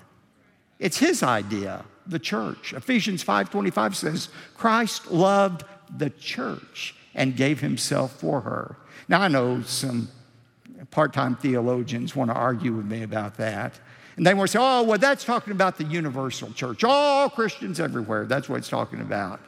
It's 0.79 0.99
his 0.99 1.23
idea, 1.23 1.87
the 2.07 2.19
church. 2.19 2.75
Ephesians 2.75 3.23
5:25 3.23 3.97
says, 3.97 4.29
"Christ 4.55 5.11
loved 5.11 5.65
the 5.97 6.11
church 6.11 6.95
and 7.15 7.37
gave 7.37 7.61
himself 7.61 8.21
for 8.21 8.43
her." 8.43 8.77
Now 9.09 9.23
I 9.23 9.29
know 9.29 9.63
some 9.63 10.09
part-time 10.91 11.37
theologians 11.37 12.15
want 12.17 12.31
to 12.31 12.35
argue 12.35 12.73
with 12.73 12.87
me 12.87 13.03
about 13.03 13.37
that. 13.37 13.79
And 14.17 14.27
they 14.27 14.35
want 14.35 14.51
to 14.51 14.53
say, 14.53 14.59
"Oh, 14.63 14.83
well 14.85 14.99
that's 14.99 15.25
talking 15.25 15.53
about 15.53 15.77
the 15.77 15.85
universal 15.85 16.53
church. 16.53 16.85
All 16.85 17.29
Christians 17.29 17.81
everywhere. 17.81 18.27
That's 18.27 18.49
what 18.49 18.59
it's 18.59 18.69
talking 18.69 19.01
about." 19.01 19.41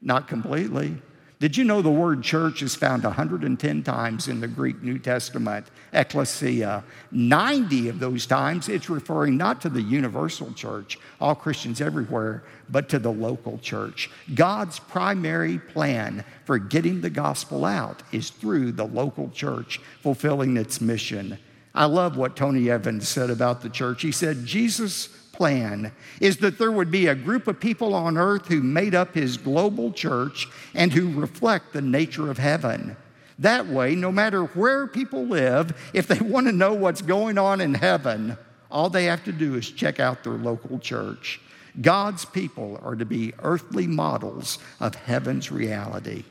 Not 0.00 0.28
completely. 0.28 1.00
Did 1.44 1.58
you 1.58 1.64
know 1.64 1.82
the 1.82 1.90
word 1.90 2.22
church 2.22 2.62
is 2.62 2.74
found 2.74 3.04
110 3.04 3.82
times 3.82 4.28
in 4.28 4.40
the 4.40 4.48
Greek 4.48 4.82
New 4.82 4.98
Testament, 4.98 5.66
ecclesia? 5.92 6.82
90 7.10 7.90
of 7.90 7.98
those 7.98 8.24
times 8.24 8.70
it's 8.70 8.88
referring 8.88 9.36
not 9.36 9.60
to 9.60 9.68
the 9.68 9.82
universal 9.82 10.54
church, 10.54 10.98
all 11.20 11.34
Christians 11.34 11.82
everywhere, 11.82 12.44
but 12.70 12.88
to 12.88 12.98
the 12.98 13.12
local 13.12 13.58
church. 13.58 14.10
God's 14.34 14.78
primary 14.78 15.58
plan 15.58 16.24
for 16.46 16.56
getting 16.56 17.02
the 17.02 17.10
gospel 17.10 17.66
out 17.66 18.02
is 18.10 18.30
through 18.30 18.72
the 18.72 18.86
local 18.86 19.28
church 19.28 19.82
fulfilling 20.00 20.56
its 20.56 20.80
mission. 20.80 21.36
I 21.74 21.84
love 21.84 22.16
what 22.16 22.36
Tony 22.36 22.70
Evans 22.70 23.06
said 23.06 23.28
about 23.28 23.60
the 23.60 23.68
church. 23.68 24.00
He 24.00 24.12
said, 24.12 24.46
Jesus 24.46 25.10
plan 25.34 25.92
is 26.20 26.38
that 26.38 26.58
there 26.58 26.72
would 26.72 26.90
be 26.90 27.06
a 27.06 27.14
group 27.14 27.46
of 27.46 27.60
people 27.60 27.94
on 27.94 28.16
earth 28.16 28.46
who 28.46 28.62
made 28.62 28.94
up 28.94 29.14
his 29.14 29.36
global 29.36 29.92
church 29.92 30.48
and 30.74 30.92
who 30.92 31.20
reflect 31.20 31.72
the 31.72 31.82
nature 31.82 32.30
of 32.30 32.38
heaven. 32.38 32.96
That 33.38 33.66
way, 33.66 33.94
no 33.94 34.12
matter 34.12 34.44
where 34.44 34.86
people 34.86 35.26
live, 35.26 35.76
if 35.92 36.06
they 36.06 36.20
want 36.20 36.46
to 36.46 36.52
know 36.52 36.72
what's 36.72 37.02
going 37.02 37.36
on 37.36 37.60
in 37.60 37.74
heaven, 37.74 38.38
all 38.70 38.88
they 38.88 39.04
have 39.04 39.24
to 39.24 39.32
do 39.32 39.56
is 39.56 39.70
check 39.70 40.00
out 40.00 40.22
their 40.22 40.34
local 40.34 40.78
church. 40.78 41.40
God's 41.80 42.24
people 42.24 42.80
are 42.82 42.94
to 42.94 43.04
be 43.04 43.34
earthly 43.42 43.86
models 43.86 44.58
of 44.78 44.94
heaven's 44.94 45.50
reality. 45.50 46.24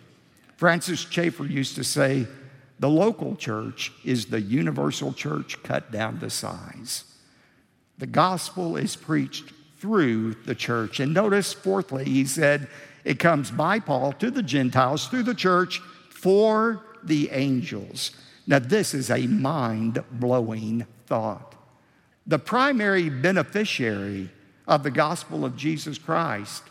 Francis 0.56 1.02
Schaeffer 1.02 1.46
used 1.46 1.76
to 1.76 1.84
say, 1.84 2.26
the 2.80 2.90
local 2.90 3.36
church 3.36 3.92
is 4.04 4.26
the 4.26 4.42
universal 4.42 5.14
church 5.14 5.62
cut 5.64 5.92
down 5.92 6.20
to 6.20 6.30
size. 6.30 7.04
The 7.98 8.08
gospel 8.08 8.78
is 8.78 8.96
preached 8.96 9.52
through 9.78 10.36
the 10.46 10.56
church. 10.56 11.00
And 11.00 11.14
notice, 11.14 11.54
fourthly, 11.54 12.06
he 12.06 12.26
said 12.26 12.68
it 13.04 13.20
comes 13.20 13.52
by 13.52 13.80
Paul 13.80 14.14
to 14.14 14.32
the 14.32 14.44
Gentiles 14.44 15.08
through 15.08 15.24
the 15.24 15.36
church 15.36 15.80
for 16.10 16.84
the 17.04 17.30
angels. 17.32 18.12
Now, 18.48 18.60
this 18.60 18.94
is 18.94 19.10
a 19.10 19.28
mind 19.28 20.04
blowing 20.12 20.86
thought. 21.06 21.56
The 22.26 22.40
primary 22.40 23.10
beneficiary 23.10 24.30
of 24.68 24.84
the 24.84 24.92
gospel 24.92 25.44
of 25.44 25.58
Jesus 25.58 25.98
Christ 25.98 26.64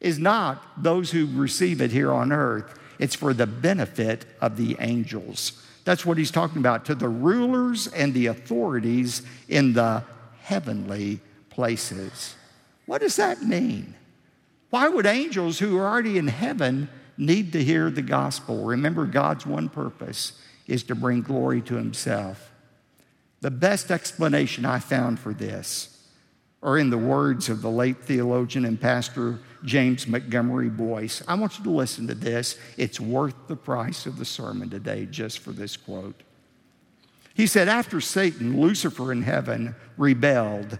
is 0.00 0.18
not 0.18 0.62
those 0.80 1.10
who 1.10 1.26
receive 1.26 1.80
it 1.80 1.90
here 1.90 2.12
on 2.12 2.32
earth, 2.32 2.78
it's 2.98 3.16
for 3.16 3.34
the 3.34 3.46
benefit 3.46 4.24
of 4.40 4.56
the 4.56 4.76
angels. 4.78 5.64
That's 5.84 6.06
what 6.06 6.18
he's 6.18 6.30
talking 6.30 6.58
about 6.58 6.84
to 6.86 6.94
the 6.94 7.08
rulers 7.08 7.88
and 7.88 8.14
the 8.14 8.26
authorities 8.26 9.22
in 9.48 9.72
the 9.72 10.04
heavenly 10.46 11.18
places. 11.50 12.36
What 12.86 13.00
does 13.00 13.16
that 13.16 13.42
mean? 13.42 13.96
Why 14.70 14.88
would 14.88 15.04
angels 15.04 15.58
who 15.58 15.76
are 15.76 15.88
already 15.88 16.18
in 16.18 16.28
heaven 16.28 16.88
need 17.18 17.52
to 17.54 17.64
hear 17.64 17.90
the 17.90 18.00
gospel? 18.00 18.64
Remember, 18.64 19.06
God's 19.06 19.44
one 19.44 19.68
purpose 19.68 20.40
is 20.68 20.84
to 20.84 20.94
bring 20.94 21.22
glory 21.22 21.62
to 21.62 21.74
himself. 21.74 22.52
The 23.40 23.50
best 23.50 23.90
explanation 23.90 24.64
I 24.64 24.78
found 24.78 25.18
for 25.18 25.34
this 25.34 26.06
are 26.62 26.78
in 26.78 26.90
the 26.90 26.98
words 26.98 27.48
of 27.48 27.60
the 27.60 27.70
late 27.70 28.04
theologian 28.04 28.64
and 28.64 28.80
pastor 28.80 29.40
James 29.64 30.06
Montgomery 30.06 30.68
Boice. 30.68 31.24
I 31.26 31.34
want 31.34 31.58
you 31.58 31.64
to 31.64 31.70
listen 31.70 32.06
to 32.06 32.14
this. 32.14 32.56
It's 32.76 33.00
worth 33.00 33.48
the 33.48 33.56
price 33.56 34.06
of 34.06 34.16
the 34.16 34.24
sermon 34.24 34.70
today 34.70 35.06
just 35.06 35.40
for 35.40 35.50
this 35.50 35.76
quote. 35.76 36.22
He 37.36 37.46
said, 37.46 37.68
after 37.68 38.00
Satan, 38.00 38.58
Lucifer 38.58 39.12
in 39.12 39.20
heaven, 39.20 39.74
rebelled, 39.98 40.78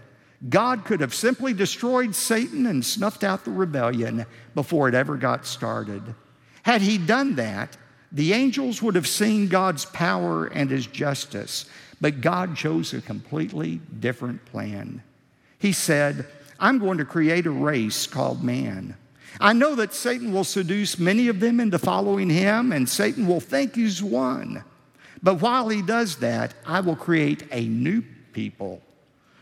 God 0.49 0.85
could 0.85 1.01
have 1.01 1.13
simply 1.13 1.53
destroyed 1.53 2.15
Satan 2.15 2.65
and 2.65 2.83
snuffed 2.83 3.23
out 3.23 3.45
the 3.45 3.51
rebellion 3.51 4.25
before 4.55 4.89
it 4.89 4.95
ever 4.95 5.17
got 5.17 5.45
started. 5.45 6.01
Had 6.63 6.81
he 6.81 6.97
done 6.97 7.35
that, 7.35 7.77
the 8.11 8.33
angels 8.33 8.81
would 8.81 8.95
have 8.95 9.07
seen 9.07 9.49
God's 9.49 9.85
power 9.85 10.47
and 10.47 10.71
his 10.71 10.87
justice, 10.87 11.65
but 12.01 12.21
God 12.21 12.57
chose 12.57 12.91
a 12.91 13.01
completely 13.01 13.79
different 13.99 14.43
plan. 14.45 15.03
He 15.59 15.71
said, 15.71 16.25
I'm 16.59 16.79
going 16.79 16.97
to 16.97 17.05
create 17.05 17.45
a 17.45 17.51
race 17.51 18.07
called 18.07 18.43
man. 18.43 18.97
I 19.39 19.53
know 19.53 19.75
that 19.75 19.93
Satan 19.93 20.33
will 20.33 20.43
seduce 20.43 20.97
many 20.97 21.27
of 21.27 21.39
them 21.39 21.59
into 21.59 21.77
following 21.77 22.31
him, 22.31 22.71
and 22.71 22.89
Satan 22.89 23.27
will 23.27 23.41
think 23.41 23.75
he's 23.75 24.01
won. 24.01 24.63
But 25.21 25.41
while 25.41 25.69
he 25.69 25.81
does 25.81 26.17
that, 26.17 26.53
I 26.65 26.81
will 26.81 26.95
create 26.95 27.43
a 27.51 27.65
new 27.65 28.03
people 28.33 28.81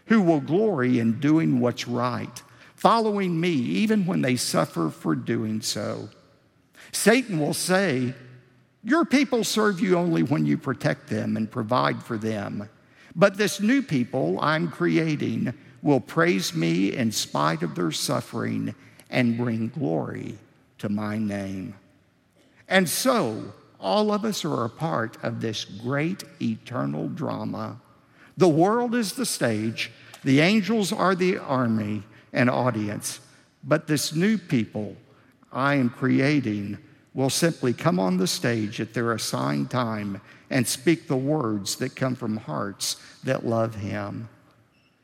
who 0.07 0.21
will 0.21 0.39
glory 0.39 0.99
in 0.99 1.19
doing 1.19 1.59
what's 1.59 1.87
right, 1.87 2.41
following 2.75 3.39
me 3.39 3.51
even 3.51 4.05
when 4.05 4.21
they 4.21 4.35
suffer 4.35 4.89
for 4.89 5.15
doing 5.15 5.61
so. 5.61 6.09
Satan 6.91 7.39
will 7.39 7.53
say, 7.53 8.13
Your 8.83 9.05
people 9.05 9.43
serve 9.43 9.79
you 9.79 9.97
only 9.97 10.23
when 10.23 10.45
you 10.45 10.57
protect 10.57 11.07
them 11.07 11.35
and 11.35 11.49
provide 11.49 12.03
for 12.03 12.17
them. 12.17 12.69
But 13.15 13.37
this 13.37 13.59
new 13.59 13.81
people 13.81 14.37
I'm 14.41 14.69
creating 14.69 15.53
will 15.81 16.01
praise 16.01 16.53
me 16.53 16.93
in 16.93 17.11
spite 17.11 17.63
of 17.63 17.75
their 17.75 17.91
suffering 17.91 18.75
and 19.09 19.37
bring 19.37 19.69
glory 19.69 20.37
to 20.79 20.89
my 20.89 21.17
name. 21.17 21.75
And 22.67 22.89
so, 22.89 23.53
all 23.85 24.11
of 24.11 24.25
us 24.25 24.43
are 24.43 24.65
a 24.65 24.69
part 24.69 25.15
of 25.23 25.39
this 25.39 25.63
great 25.63 26.23
eternal 26.41 27.07
drama. 27.07 27.79
The 28.35 28.49
world 28.49 28.95
is 28.95 29.13
the 29.13 29.27
stage, 29.27 29.91
the 30.23 30.39
angels 30.39 30.91
are 30.91 31.13
the 31.13 31.37
army 31.37 32.01
and 32.33 32.49
audience, 32.49 33.19
but 33.63 33.85
this 33.85 34.15
new 34.15 34.39
people 34.39 34.95
I 35.51 35.75
am 35.75 35.91
creating 35.91 36.79
will 37.13 37.29
simply 37.29 37.73
come 37.73 37.99
on 37.99 38.17
the 38.17 38.25
stage 38.25 38.81
at 38.81 38.95
their 38.95 39.13
assigned 39.13 39.69
time 39.69 40.19
and 40.49 40.67
speak 40.67 41.07
the 41.07 41.15
words 41.15 41.75
that 41.75 41.95
come 41.95 42.15
from 42.15 42.37
hearts 42.37 42.95
that 43.23 43.45
love 43.45 43.75
Him. 43.75 44.27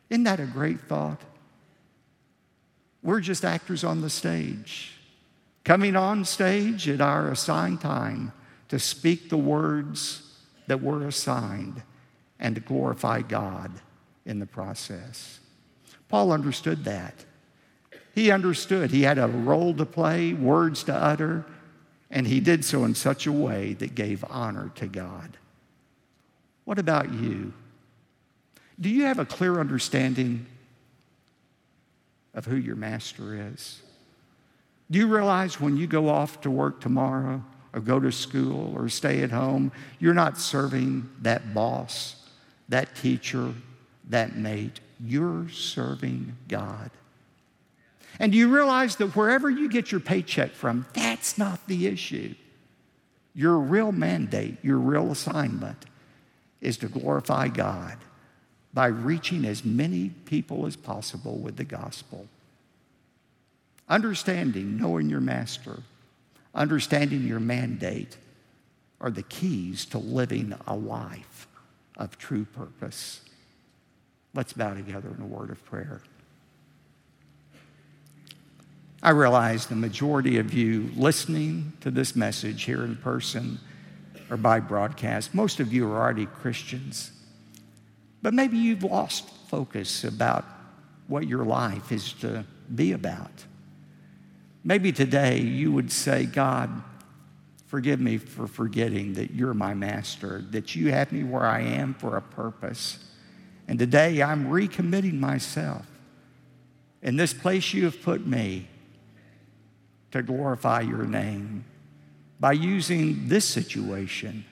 Isn't 0.10 0.24
that 0.24 0.40
a 0.40 0.46
great 0.46 0.82
thought? 0.82 1.22
We're 3.04 3.22
just 3.22 3.46
actors 3.46 3.84
on 3.84 4.02
the 4.02 4.10
stage, 4.10 4.94
coming 5.64 5.96
on 5.96 6.26
stage 6.26 6.90
at 6.90 7.00
our 7.00 7.30
assigned 7.30 7.80
time 7.80 8.34
to 8.72 8.80
speak 8.80 9.28
the 9.28 9.36
words 9.36 10.24
that 10.68 10.82
were 10.82 11.06
assigned 11.06 11.84
and 12.40 12.56
to 12.56 12.62
glorify 12.62 13.22
God 13.22 13.70
in 14.26 14.40
the 14.40 14.46
process. 14.46 15.42
Paul 16.08 16.32
understood 16.32 16.86
that. 16.86 17.26
He 18.16 18.32
understood 18.32 18.92
he 18.92 19.02
had 19.02 19.18
a 19.18 19.28
role 19.28 19.74
to 19.74 19.86
play, 19.86 20.32
words 20.32 20.86
to 20.86 20.96
utter, 20.96 21.46
and 22.10 22.26
he 22.26 22.40
did 22.40 22.64
so 22.64 22.86
in 22.86 22.96
such 22.96 23.28
a 23.28 23.32
way 23.34 23.74
that 23.74 23.94
gave 23.94 24.24
honor 24.30 24.72
to 24.76 24.88
God. 24.88 25.36
What 26.64 26.80
about 26.80 27.12
you? 27.12 27.52
Do 28.80 28.88
you 28.88 29.04
have 29.04 29.20
a 29.20 29.26
clear 29.26 29.60
understanding 29.60 30.46
of 32.34 32.46
who 32.46 32.56
your 32.56 32.78
master 32.78 33.52
is? 33.52 33.82
Do 34.90 34.98
you 34.98 35.08
realize 35.08 35.60
when 35.60 35.76
you 35.76 35.88
go 35.88 36.08
off 36.08 36.40
to 36.42 36.50
work 36.50 36.80
tomorrow 36.80 37.44
or 37.74 37.80
go 37.80 38.00
to 38.00 38.12
school 38.12 38.74
or 38.76 38.90
stay 38.90 39.24
at 39.24 39.32
home, 39.32 39.72
you're 40.00 40.14
not 40.14 40.38
serving 40.38 41.10
that 41.22 41.54
boss, 41.54 42.16
that 42.70 42.96
teacher, 42.96 43.54
that 44.10 44.36
mate. 44.36 44.80
You're 45.04 45.50
serving 45.50 46.36
God. 46.48 46.92
And 48.20 48.32
do 48.32 48.38
you 48.38 48.54
realize 48.54 48.98
that 48.98 49.16
wherever 49.16 49.50
you 49.50 49.70
get 49.70 49.92
your 49.92 50.02
paycheck 50.02 50.52
from, 50.52 50.86
that's 50.94 51.38
not 51.38 51.66
the 51.68 51.88
issue. 51.88 52.36
Your 53.34 53.58
real 53.58 53.92
mandate, 53.92 54.58
your 54.62 54.78
real 54.78 55.12
assignment 55.12 55.86
is 56.60 56.78
to 56.78 56.88
glorify 56.88 57.48
God 57.48 57.98
by 58.74 58.88
reaching 58.88 59.46
as 59.46 59.66
many 59.66 60.10
people 60.10 60.66
as 60.66 60.76
possible 60.76 61.38
with 61.38 61.56
the 61.58 61.64
gospel. 61.64 62.28
Understanding, 63.90 64.78
knowing 64.78 65.10
your 65.10 65.20
master, 65.20 65.80
understanding 66.54 67.28
your 67.28 67.40
mandate, 67.40 68.18
are 69.00 69.10
the 69.10 69.24
keys 69.24 69.86
to 69.86 69.98
living 69.98 70.54
a 70.68 70.76
life 70.76 71.48
of 71.98 72.18
true 72.18 72.46
purpose. 72.46 73.22
Let's 74.34 74.54
bow 74.54 74.74
together 74.74 75.10
in 75.18 75.24
a 75.24 75.26
word 75.26 75.50
of 75.50 75.64
prayer. 75.66 76.02
I 79.04 79.10
realize 79.10 79.66
the 79.66 79.76
majority 79.76 80.38
of 80.38 80.54
you 80.54 80.92
listening 80.96 81.74
to 81.82 81.90
this 81.90 82.16
message 82.16 82.64
here 82.64 82.84
in 82.84 82.96
person 82.98 83.60
or 84.32 84.38
by 84.38 84.62
broadcast, 84.62 85.36
most 85.36 85.60
of 85.60 85.74
you 85.74 85.92
are 85.92 86.00
already 86.00 86.26
Christians. 86.26 87.12
But 88.22 88.34
maybe 88.34 88.58
you've 88.58 88.84
lost 88.84 89.30
focus 89.50 90.06
about 90.06 90.46
what 91.08 91.28
your 91.28 91.44
life 91.44 91.92
is 91.92 92.14
to 92.14 92.46
be 92.74 92.94
about. 92.94 93.32
Maybe 94.64 94.92
today 94.92 95.40
you 95.40 95.72
would 95.72 95.92
say, 95.92 96.26
God, 96.26 96.70
forgive 97.68 98.00
me 98.00 98.18
for 98.18 98.48
forgetting 98.48 99.14
that 99.14 99.32
you're 99.32 99.54
my 99.54 99.74
master, 99.74 100.44
that 100.52 100.76
you 100.76 100.92
have 100.92 101.12
me 101.12 101.24
where 101.24 101.46
I 101.46 101.62
am 101.62 101.94
for 101.94 102.18
a 102.18 102.22
purpose. 102.22 103.00
And 103.68 103.80
today 103.80 104.22
I'm 104.22 104.50
recommitting 104.50 105.20
myself 105.20 105.86
in 107.02 107.16
this 107.16 107.34
place 107.34 107.74
you 107.74 107.86
have 107.86 108.02
put 108.02 108.28
me 108.28 108.68
to 110.12 110.22
glorify 110.22 110.82
your 110.82 111.06
name 111.06 111.66
by 112.40 112.52
using 112.52 113.28
this 113.28 113.46
situation 113.46 114.46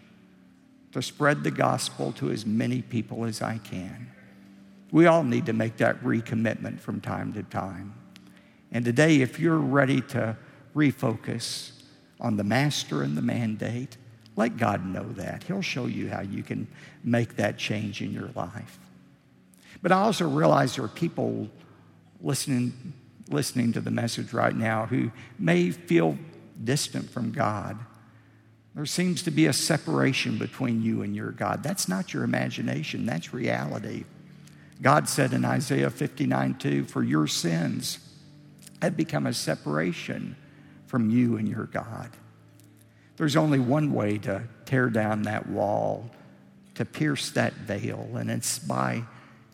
to 0.92 1.02
spread 1.02 1.44
the 1.44 1.52
gospel 1.52 2.12
to 2.14 2.32
as 2.32 2.46
many 2.46 2.82
people 2.82 3.26
as 3.26 3.42
I 3.42 3.60
can. 3.60 4.12
We 4.92 5.06
all 5.06 5.24
need 5.24 5.46
to 5.46 5.54
make 5.54 5.78
that 5.78 6.04
recommitment 6.04 6.80
from 6.80 7.02
time 7.02 7.34
to 7.34 7.44
time. 7.44 7.94
And 8.72 8.86
today, 8.86 9.22
if 9.22 9.40
you're 9.40 9.58
ready 9.58 10.02
to 10.02 10.38
refocus 10.76 11.72
on 12.20 12.38
the 12.38 12.44
master 12.44 13.02
and 13.02 13.18
the 13.18 13.22
mandate, 13.22 13.98
let 14.36 14.58
God 14.58 14.86
know 14.86 15.12
that. 15.14 15.44
He'll 15.44 15.62
show 15.62 15.86
you 15.86 16.10
how 16.10 16.22
you 16.22 16.44
can 16.44 16.68
make 17.04 17.36
that 17.38 17.58
change 17.58 18.02
in 18.02 18.14
your 18.14 18.30
life. 18.36 18.80
But 19.82 19.92
I 19.92 20.02
also 20.02 20.28
realize 20.28 20.76
there 20.76 20.86
are 20.86 20.90
people 20.90 21.50
listening, 22.22 22.94
listening 23.30 23.74
to 23.74 23.82
the 23.82 23.92
message 23.92 24.34
right 24.34 24.56
now 24.56 24.86
who 24.86 25.12
may 25.38 25.72
feel 25.72 26.18
distant 26.64 27.10
from 27.10 27.32
God. 27.32 27.78
There 28.76 28.86
seems 28.86 29.24
to 29.24 29.32
be 29.32 29.48
a 29.48 29.54
separation 29.54 30.38
between 30.38 30.82
you 30.82 31.02
and 31.02 31.16
your 31.16 31.32
God. 31.32 31.64
That's 31.64 31.88
not 31.88 32.14
your 32.14 32.24
imagination, 32.24 33.06
that's 33.06 33.34
reality. 33.34 34.06
God 34.82 35.10
said 35.10 35.34
in 35.34 35.44
Isaiah 35.44 35.90
59 35.90 36.56
2, 36.56 36.86
For 36.86 37.04
your 37.04 37.28
sins 37.28 38.00
have 38.82 38.96
become 38.96 39.28
a 39.28 39.34
separation 39.34 40.36
from 40.88 41.10
you 41.10 41.38
and 41.38 41.48
your 41.48 41.66
God. 41.66 42.10
There's 43.18 43.36
only 43.36 43.60
one 43.60 43.94
way 43.94 44.18
to 44.20 44.44
tear 44.66 44.90
down 44.90 45.24
that 45.24 45.50
wall, 45.50 46.10
to 46.76 46.86
pierce 46.86 47.32
that 47.32 47.54
veil, 47.54 48.10
and 48.16 48.32
it's 48.32 48.60
by 48.60 49.04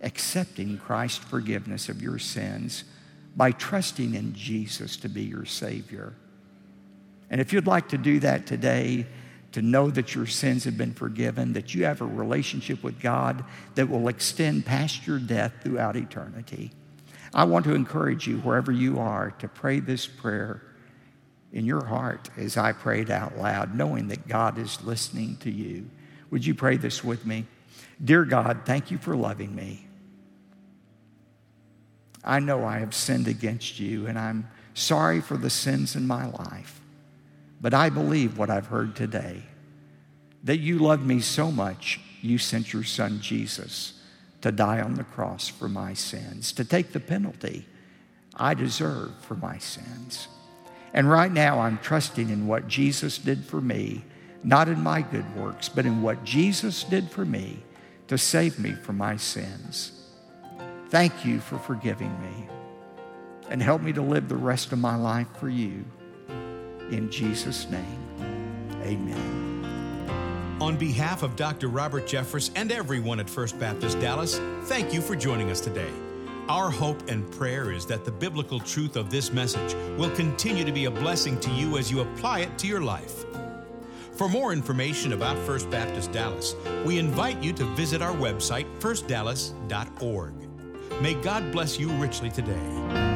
accepting 0.02 0.78
Christ's 0.78 1.18
forgiveness 1.18 1.90
of 1.90 2.02
your 2.02 2.20
sins, 2.20 2.84
by 3.36 3.52
trusting 3.52 4.14
in 4.14 4.34
Jesus 4.34 4.98
to 4.98 5.10
be 5.10 5.24
your 5.24 5.46
Savior. 5.46 6.14
And 7.30 7.42
if 7.42 7.52
you'd 7.52 7.68
like 7.68 7.90
to 7.90 7.98
do 7.98 8.20
that 8.20 8.46
today, 8.46 9.08
to 9.54 9.62
know 9.62 9.90
that 9.90 10.14
your 10.14 10.26
sins 10.26 10.66
have 10.66 10.78
been 10.78 10.94
forgiven, 10.94 11.54
that 11.54 11.74
you 11.74 11.86
have 11.86 12.02
a 12.02 12.06
relationship 12.06 12.84
with 12.84 13.00
God 13.00 13.44
that 13.76 13.90
will 13.90 14.10
extend 14.10 14.66
past 14.66 15.08
your 15.08 15.18
death 15.18 15.54
throughout 15.64 15.96
eternity. 15.96 16.72
I 17.36 17.44
want 17.44 17.66
to 17.66 17.76
encourage 17.76 18.28
you, 18.28 18.38
wherever 18.38 18.72
you 18.72 18.98
are, 18.98 19.32
to 19.40 19.50
pray 19.50 19.82
this 19.82 20.08
prayer 20.08 20.62
in 21.52 21.66
your 21.66 21.84
heart 21.84 22.30
as 22.38 22.56
I 22.56 22.72
prayed 22.72 23.12
out 23.12 23.38
loud, 23.38 23.76
knowing 23.76 24.08
that 24.08 24.26
God 24.26 24.58
is 24.58 24.82
listening 24.84 25.36
to 25.42 25.52
you. 25.52 25.90
Would 26.32 26.46
you 26.46 26.56
pray 26.56 26.78
this 26.78 27.04
with 27.04 27.26
me? 27.26 27.46
Dear 28.02 28.24
God, 28.24 28.62
thank 28.64 28.90
you 28.90 28.98
for 28.98 29.18
loving 29.18 29.54
me. 29.54 29.86
I 32.24 32.40
know 32.40 32.66
I 32.66 32.80
have 32.80 32.96
sinned 32.96 33.28
against 33.28 33.82
you, 33.82 34.08
and 34.08 34.18
I'm 34.18 34.48
sorry 34.74 35.20
for 35.20 35.36
the 35.36 35.50
sins 35.50 35.98
in 35.98 36.08
my 36.08 36.28
life. 36.28 36.80
But 37.60 37.74
I 37.74 37.90
believe 37.90 38.38
what 38.38 38.50
I've 38.50 38.68
heard 38.68 38.96
today 38.96 39.44
that 40.46 40.60
you 40.60 40.78
loved 40.78 41.06
me 41.06 41.20
so 41.20 41.52
much, 41.52 42.00
you 42.22 42.38
sent 42.38 42.72
your 42.72 42.84
son 42.84 43.20
Jesus 43.20 43.95
to 44.46 44.52
die 44.52 44.80
on 44.80 44.94
the 44.94 45.04
cross 45.04 45.48
for 45.48 45.68
my 45.68 45.92
sins, 45.92 46.52
to 46.52 46.64
take 46.64 46.92
the 46.92 47.00
penalty 47.00 47.66
I 48.36 48.54
deserve 48.54 49.12
for 49.22 49.34
my 49.34 49.58
sins. 49.58 50.28
And 50.94 51.10
right 51.10 51.32
now, 51.32 51.62
I'm 51.62 51.80
trusting 51.80 52.30
in 52.30 52.46
what 52.46 52.68
Jesus 52.68 53.18
did 53.18 53.44
for 53.44 53.60
me, 53.60 54.06
not 54.44 54.68
in 54.68 54.82
my 54.82 55.02
good 55.02 55.36
works, 55.36 55.68
but 55.68 55.88
in 55.88 56.04
what 56.04 56.24
Jesus 56.24 56.84
did 56.84 57.10
for 57.10 57.26
me 57.26 57.64
to 58.08 58.20
save 58.20 58.60
me 58.60 58.74
from 58.74 58.98
my 58.98 59.18
sins. 59.18 60.12
Thank 60.90 61.26
you 61.26 61.40
for 61.40 61.58
forgiving 61.58 62.14
me 62.22 62.48
and 63.50 63.64
help 63.64 63.82
me 63.82 63.94
to 63.94 64.02
live 64.04 64.30
the 64.30 64.36
rest 64.36 64.72
of 64.72 64.78
my 64.78 64.96
life 64.96 65.28
for 65.40 65.50
you. 65.50 65.84
In 66.92 67.10
Jesus' 67.10 67.68
name, 67.72 68.78
amen. 68.84 69.45
On 70.62 70.78
behalf 70.78 71.22
of 71.22 71.36
Dr. 71.36 71.68
Robert 71.68 72.06
Jeffress 72.06 72.50
and 72.56 72.72
everyone 72.72 73.20
at 73.20 73.30
First 73.30 73.60
Baptist 73.60 74.00
Dallas, 74.00 74.40
thank 74.64 74.94
you 74.94 75.02
for 75.02 75.14
joining 75.14 75.52
us 75.52 75.60
today. 75.60 75.92
Our 76.48 76.70
hope 76.70 77.10
and 77.10 77.30
prayer 77.30 77.72
is 77.72 77.86
that 77.88 78.06
the 78.06 78.12
biblical 78.12 78.62
truth 78.62 78.96
of 78.96 79.10
this 79.10 79.34
message 79.34 79.76
will 79.98 80.12
continue 80.12 80.64
to 80.64 80.72
be 80.72 80.86
a 80.86 80.92
blessing 80.92 81.38
to 81.42 81.52
you 81.52 81.78
as 81.78 81.92
you 81.92 82.00
apply 82.00 82.40
it 82.40 82.58
to 82.60 82.68
your 82.68 82.80
life. 82.80 83.26
For 84.14 84.30
more 84.30 84.54
information 84.54 85.12
about 85.12 85.38
First 85.40 85.70
Baptist 85.70 86.14
Dallas, 86.14 86.56
we 86.86 87.00
invite 87.00 87.44
you 87.44 87.52
to 87.52 87.66
visit 87.76 88.02
our 88.02 88.14
website, 88.14 88.66
firstdallas.org. 88.80 90.34
May 91.02 91.16
God 91.16 91.52
bless 91.52 91.78
you 91.78 91.90
richly 91.90 92.30
today. 92.30 93.15